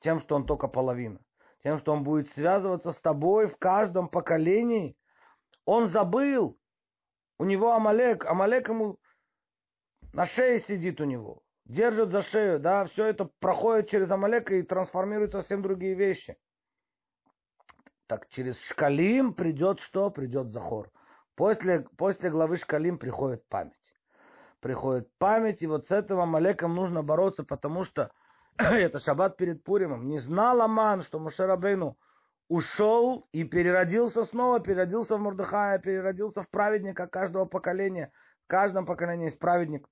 Тем, 0.00 0.20
что 0.20 0.36
он 0.36 0.46
только 0.46 0.68
половина 0.68 1.20
тем, 1.62 1.78
что 1.78 1.92
он 1.92 2.02
будет 2.02 2.28
связываться 2.28 2.92
с 2.92 3.00
тобой 3.00 3.46
в 3.46 3.56
каждом 3.56 4.08
поколении. 4.08 4.96
Он 5.64 5.86
забыл. 5.86 6.58
У 7.38 7.44
него 7.44 7.72
Амалек. 7.72 8.24
Амалек 8.24 8.68
ему 8.68 8.98
на 10.12 10.26
шее 10.26 10.58
сидит 10.58 11.00
у 11.00 11.04
него. 11.04 11.42
Держит 11.64 12.10
за 12.10 12.22
шею. 12.22 12.58
Да, 12.58 12.84
все 12.86 13.06
это 13.06 13.30
проходит 13.38 13.88
через 13.88 14.10
Амалека 14.10 14.54
и 14.56 14.62
трансформируется 14.62 15.38
в 15.38 15.40
совсем 15.42 15.62
другие 15.62 15.94
вещи. 15.94 16.36
Так 18.12 18.28
через 18.28 18.60
Шкалим 18.60 19.32
придет 19.32 19.80
что? 19.80 20.10
Придет 20.10 20.50
Захор. 20.50 20.90
После, 21.34 21.86
после 21.96 22.28
главы 22.28 22.58
Шкалим 22.58 22.98
приходит 22.98 23.42
память. 23.48 23.96
Приходит 24.60 25.08
память, 25.16 25.62
и 25.62 25.66
вот 25.66 25.86
с 25.86 25.92
этим 25.92 26.20
Амалеком 26.20 26.74
нужно 26.74 27.02
бороться, 27.02 27.42
потому 27.42 27.84
что 27.84 28.10
это 28.58 28.98
шаббат 28.98 29.38
перед 29.38 29.64
Пуримом, 29.64 30.08
не 30.08 30.18
знал 30.18 30.60
Аман, 30.60 31.00
что 31.00 31.18
Мушарабейну 31.20 31.96
ушел 32.48 33.26
и 33.32 33.44
переродился 33.44 34.24
снова, 34.24 34.60
переродился 34.60 35.16
в 35.16 35.20
Мурдыхая, 35.20 35.78
переродился 35.78 36.42
в 36.42 36.50
праведника 36.50 37.06
каждого 37.06 37.46
поколения. 37.46 38.12
В 38.44 38.48
каждом 38.48 38.84
поколении 38.84 39.24
есть 39.24 39.38
праведник, 39.38 39.88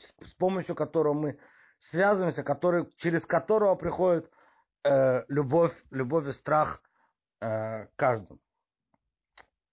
с 0.00 0.34
помощью 0.38 0.74
которого 0.74 1.14
мы 1.14 1.38
связываемся, 1.78 2.42
который, 2.42 2.88
через 2.96 3.24
которого 3.24 3.76
приходит 3.76 4.28
э, 4.82 5.22
любовь, 5.28 5.72
любовь 5.92 6.26
и 6.26 6.32
страх 6.32 6.82
э, 7.40 7.86
каждому. 7.96 8.40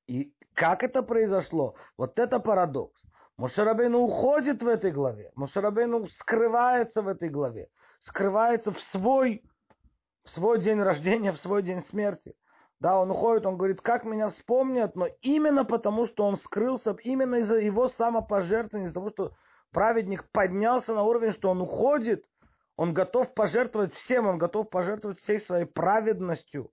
И 0.07 0.33
как 0.53 0.83
это 0.83 1.03
произошло? 1.03 1.75
Вот 1.97 2.19
это 2.19 2.39
парадокс. 2.39 3.01
Мушарабейну 3.37 3.99
уходит 3.99 4.63
в 4.63 4.67
этой 4.67 4.91
главе. 4.91 5.31
Мушарабейну 5.35 6.07
скрывается 6.07 7.01
в 7.01 7.07
этой 7.07 7.29
главе. 7.29 7.67
Скрывается 7.99 8.71
в 8.71 8.79
свой, 8.79 9.43
в 10.23 10.29
свой 10.29 10.61
день 10.61 10.81
рождения, 10.81 11.31
в 11.31 11.37
свой 11.37 11.63
день 11.63 11.81
смерти. 11.81 12.35
Да, 12.79 12.99
он 12.99 13.09
уходит, 13.11 13.45
он 13.45 13.57
говорит, 13.57 13.81
как 13.81 14.03
меня 14.03 14.29
вспомнят, 14.29 14.95
но 14.95 15.07
именно 15.21 15.65
потому, 15.65 16.05
что 16.05 16.25
он 16.25 16.37
скрылся, 16.37 16.95
именно 17.03 17.35
из-за 17.35 17.57
его 17.57 17.87
самопожертвования, 17.87 18.85
из-за 18.85 18.95
того, 18.95 19.09
что 19.09 19.33
праведник 19.71 20.29
поднялся 20.31 20.93
на 20.93 21.03
уровень, 21.03 21.31
что 21.31 21.49
он 21.49 21.61
уходит, 21.61 22.25
он 22.75 22.93
готов 22.93 23.33
пожертвовать 23.33 23.93
всем, 23.93 24.27
он 24.27 24.37
готов 24.37 24.69
пожертвовать 24.69 25.19
всей 25.19 25.39
своей 25.39 25.65
праведностью. 25.65 26.69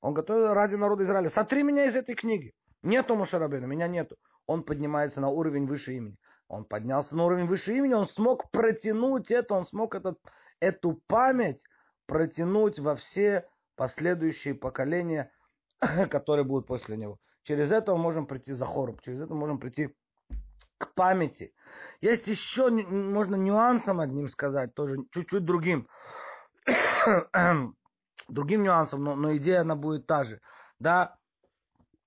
Он 0.00 0.14
готов 0.14 0.52
ради 0.54 0.76
народа 0.76 1.02
Израиля. 1.02 1.28
Сотри 1.28 1.62
меня 1.62 1.86
из 1.86 1.96
этой 1.96 2.14
книги. 2.14 2.52
Нету 2.82 3.16
Мушарабейна, 3.16 3.66
меня 3.66 3.88
нету. 3.88 4.16
Он 4.46 4.62
поднимается 4.62 5.20
на 5.20 5.28
уровень 5.28 5.66
выше 5.66 5.94
имени. 5.94 6.16
Он 6.48 6.64
поднялся 6.64 7.16
на 7.16 7.24
уровень 7.24 7.46
выше 7.46 7.76
имени, 7.76 7.94
он 7.94 8.06
смог 8.06 8.50
протянуть 8.50 9.30
это, 9.30 9.54
он 9.54 9.66
смог 9.66 9.94
этот, 9.94 10.18
эту 10.60 11.00
память 11.08 11.64
протянуть 12.06 12.78
во 12.78 12.94
все 12.94 13.48
последующие 13.74 14.54
поколения, 14.54 15.32
которые 16.10 16.44
будут 16.44 16.66
после 16.66 16.96
него. 16.96 17.18
Через 17.42 17.72
это 17.72 17.92
мы 17.92 17.98
можем 17.98 18.26
прийти 18.26 18.52
за 18.52 18.64
хором, 18.64 18.98
через 19.00 19.20
это 19.20 19.34
мы 19.34 19.40
можем 19.40 19.58
прийти 19.58 19.94
к 20.78 20.94
памяти. 20.94 21.52
Есть 22.00 22.26
еще, 22.28 22.70
можно 22.70 23.34
нюансом 23.34 24.00
одним 24.00 24.28
сказать, 24.28 24.74
тоже 24.74 24.98
чуть-чуть 25.10 25.44
другим. 25.44 25.88
другим 28.28 28.62
нюансом, 28.62 29.04
но, 29.04 29.14
но 29.14 29.36
идея 29.36 29.60
она 29.60 29.76
будет 29.76 30.06
та 30.06 30.24
же. 30.24 30.40
Да, 30.78 31.16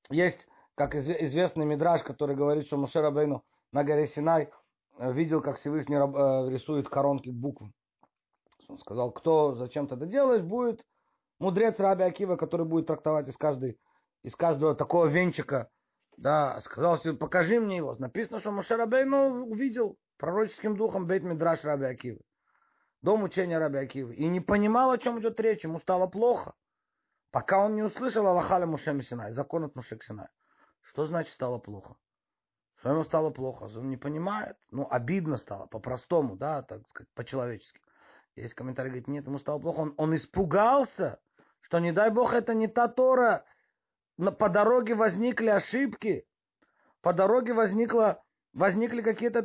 есть 0.10 0.48
как 0.76 0.96
известный 0.96 1.66
мидраж, 1.66 2.04
который 2.04 2.36
говорит, 2.36 2.68
что 2.68 2.78
Мушер 2.78 3.04
Абейну 3.04 3.44
на 3.72 3.84
горе 3.84 4.08
Синай 4.08 4.50
э, 4.98 5.12
видел, 5.12 5.42
как 5.42 5.58
Всевышний 5.58 5.96
э, 5.96 6.50
рисует 6.50 6.88
коронки 6.88 7.30
букв. 7.30 7.64
Он 8.68 8.80
сказал, 8.80 9.12
кто 9.12 9.56
зачем 9.56 9.88
ты 9.88 9.96
это 9.96 10.06
делаешь, 10.06 10.44
будет 10.44 10.86
мудрец 11.40 11.80
Раби 11.80 12.04
Акива, 12.04 12.36
который 12.36 12.66
будет 12.66 12.88
трактовать 12.88 13.28
из, 13.28 13.36
каждой, 13.36 13.80
из 14.24 14.36
каждого 14.36 14.76
такого 14.76 15.08
венчика. 15.08 15.70
Да, 16.18 16.60
сказал, 16.62 17.00
покажи 17.20 17.60
мне 17.60 17.78
его. 17.78 17.96
Написано, 17.98 18.40
что 18.40 18.52
Мушер 18.52 18.80
Абейну 18.80 19.46
увидел 19.46 19.98
пророческим 20.18 20.76
духом 20.76 21.08
Бейт 21.08 21.24
Мидраш 21.24 21.64
Раби 21.64 21.86
Акивы. 21.86 22.20
Дом 23.02 23.24
учения 23.24 23.58
Раби 23.58 23.80
Акивы. 23.80 24.16
И 24.16 24.28
не 24.28 24.42
понимал, 24.42 24.92
о 24.92 24.98
чем 24.98 25.20
идет 25.20 25.40
речь. 25.40 25.64
Ему 25.64 25.80
стало 25.80 26.08
плохо. 26.08 26.54
Пока 27.32 27.64
он 27.64 27.76
не 27.76 27.84
услышал 27.84 28.26
Аллахаля 28.26 28.66
Муше 28.66 29.00
Синай, 29.02 29.32
закон 29.32 29.64
от 29.64 29.76
Муше 29.76 29.98
Синай. 30.02 30.28
Что 30.82 31.06
значит 31.06 31.32
стало 31.34 31.60
плохо? 31.60 31.96
Что 32.78 32.92
ему 32.92 33.04
стало 33.04 33.30
плохо? 33.30 33.70
Он 33.78 33.90
не 33.90 33.98
понимает. 33.98 34.58
Ну, 34.72 34.88
обидно 34.90 35.38
стало, 35.38 35.68
по-простому, 35.68 36.36
да, 36.36 36.64
так 36.64 36.88
сказать, 36.90 37.10
по-человечески. 37.14 37.80
Есть 38.36 38.54
комментарий, 38.54 38.90
говорит, 38.90 39.08
нет, 39.08 39.28
ему 39.28 39.38
стало 39.38 39.60
плохо. 39.60 39.80
Он, 39.80 39.94
он 39.98 40.16
испугался, 40.16 41.20
что, 41.62 41.80
не 41.80 41.92
дай 41.92 42.10
бог, 42.10 42.34
это 42.34 42.54
не 42.54 42.68
та 42.68 42.88
Тора. 42.88 43.46
По 44.18 44.50
дороге 44.50 44.96
возникли 44.96 45.50
ошибки. 45.50 46.26
По 47.02 47.14
дороге 47.14 47.54
возникло, 47.54 48.24
возникли 48.54 49.02
какие-то 49.02 49.42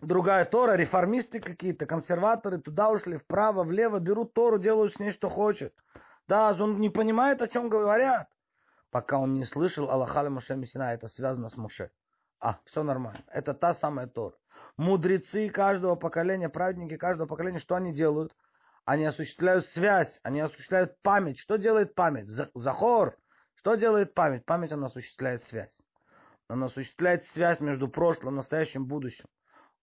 другая 0.00 0.44
Тора, 0.44 0.74
реформисты 0.74 1.40
какие-то, 1.40 1.86
консерваторы 1.86 2.58
туда 2.58 2.90
ушли, 2.90 3.16
вправо, 3.16 3.64
влево, 3.64 3.98
берут 3.98 4.34
Тору, 4.34 4.58
делают 4.58 4.94
с 4.94 4.98
ней, 4.98 5.12
что 5.12 5.28
хочет. 5.28 5.74
Да, 6.26 6.50
он 6.60 6.80
не 6.80 6.90
понимает, 6.90 7.42
о 7.42 7.48
чем 7.48 7.68
говорят 7.68 8.28
пока 8.90 9.18
он 9.18 9.34
не 9.34 9.44
слышал 9.44 9.90
Аллахаля 9.90 10.30
Муше 10.30 10.56
Мессина, 10.56 10.94
это 10.94 11.08
связано 11.08 11.48
с 11.48 11.56
Муше. 11.56 11.90
А, 12.40 12.58
все 12.64 12.82
нормально. 12.82 13.24
Это 13.28 13.54
та 13.54 13.72
самая 13.72 14.06
Тора. 14.06 14.36
Мудрецы 14.76 15.48
каждого 15.50 15.96
поколения, 15.96 16.48
праведники 16.48 16.96
каждого 16.96 17.26
поколения, 17.26 17.58
что 17.58 17.74
они 17.74 17.92
делают? 17.92 18.34
Они 18.84 19.04
осуществляют 19.04 19.66
связь, 19.66 20.20
они 20.22 20.40
осуществляют 20.40 21.00
память. 21.02 21.38
Что 21.38 21.56
делает 21.56 21.94
память? 21.94 22.28
Захор. 22.54 23.16
Что 23.54 23.74
делает 23.74 24.14
память? 24.14 24.44
Память, 24.44 24.72
она 24.72 24.86
осуществляет 24.86 25.42
связь. 25.42 25.82
Она 26.48 26.66
осуществляет 26.66 27.24
связь 27.24 27.60
между 27.60 27.88
прошлым, 27.88 28.36
настоящим, 28.36 28.86
будущим. 28.86 29.26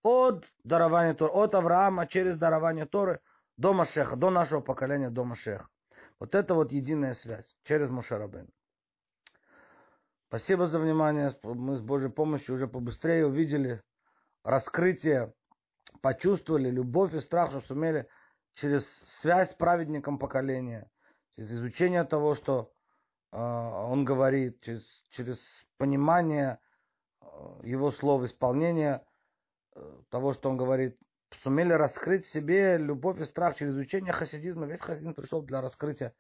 От 0.06 0.46
дарования 0.64 1.16
Торы, 1.16 1.34
от 1.34 1.56
Авраама 1.56 2.06
через 2.06 2.38
дарование 2.38 2.86
Торы 2.86 3.22
до 3.58 3.74
Машеха, 3.74 4.16
до 4.16 4.30
нашего 4.30 4.62
поколения, 4.62 5.10
до 5.10 5.24
Машеха. 5.24 5.68
Вот 6.20 6.36
это 6.36 6.54
вот 6.54 6.72
единая 6.72 7.14
связь 7.14 7.58
через 7.64 7.90
Мушарабейна. 7.90 8.50
Спасибо 10.28 10.68
за 10.68 10.78
внимание. 10.78 11.36
Мы 11.42 11.78
с 11.78 11.82
Божьей 11.82 12.12
помощью 12.12 12.54
уже 12.54 12.68
побыстрее 12.68 13.26
увидели 13.26 13.82
раскрытие, 14.44 15.34
почувствовали 16.02 16.70
любовь 16.70 17.16
и 17.16 17.20
страх, 17.20 17.50
что 17.50 17.62
сумели 17.62 18.08
через 18.54 18.88
связь 19.22 19.54
с 19.54 19.56
праведником 19.56 20.20
поколения, 20.20 20.88
через 21.36 21.54
изучение 21.54 22.04
того, 22.04 22.36
что 22.36 22.72
э, 23.32 23.38
он 23.40 24.06
говорит, 24.06 24.62
через, 24.62 24.84
через 25.10 25.40
понимание 25.78 26.60
э, 27.22 27.26
его 27.64 27.90
слов, 27.90 28.24
исполнение 28.24 29.04
того, 30.10 30.34
что 30.34 30.50
он 30.50 30.58
говорит, 30.58 30.98
сумели 31.32 31.74
раскрыть 31.74 32.26
в 32.26 32.30
себе 32.30 32.78
любовь 32.78 33.20
и 33.20 33.26
страх 33.26 33.56
через 33.56 33.74
изучение 33.74 34.14
хасидизма. 34.14 34.66
Весь 34.66 34.82
хасидизм 34.82 35.14
пришел 35.14 35.42
для 35.42 35.62
раскрытия 35.62 36.14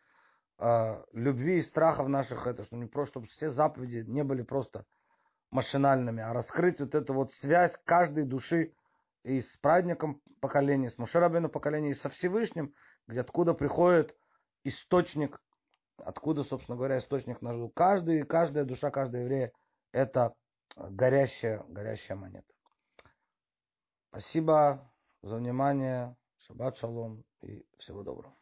э, 0.59 1.03
любви 1.13 1.57
и 1.57 1.61
страхов 1.61 2.07
наших, 2.07 2.47
это 2.47 2.63
что 2.63 2.75
не 2.75 2.85
просто, 2.85 3.13
чтобы 3.13 3.27
все 3.27 3.49
заповеди 3.49 4.03
не 4.07 4.23
были 4.23 4.41
просто 4.41 4.85
машинальными, 5.51 6.21
а 6.21 6.33
раскрыть 6.33 6.79
вот 6.79 6.95
эту 6.95 7.13
вот 7.13 7.33
связь 7.33 7.77
каждой 7.85 8.25
души 8.25 8.73
и 9.23 9.41
с 9.41 9.57
праведником 9.57 10.21
поколения, 10.41 10.89
с 10.89 10.97
Мушарабину 10.97 11.49
поколения, 11.49 11.91
и 11.91 11.93
со 11.93 12.09
Всевышним, 12.09 12.73
где 13.07 13.21
откуда 13.21 13.53
приходит 13.53 14.15
источник, 14.63 15.39
откуда, 15.97 16.43
собственно 16.43 16.75
говоря, 16.75 16.99
источник 16.99 17.41
наш. 17.41 17.55
Каждый, 17.73 18.23
каждая 18.23 18.65
душа, 18.65 18.91
каждый 18.91 19.21
еврей– 19.21 19.51
это 19.91 20.33
горящая, 20.75 21.63
горящая 21.69 22.17
монета. 22.17 22.54
Спасибо 24.09 24.91
за 25.21 25.37
внимание. 25.37 26.15
Шаббат 26.37 26.77
шалом 26.77 27.23
и 27.41 27.65
всего 27.77 28.03
доброго. 28.03 28.35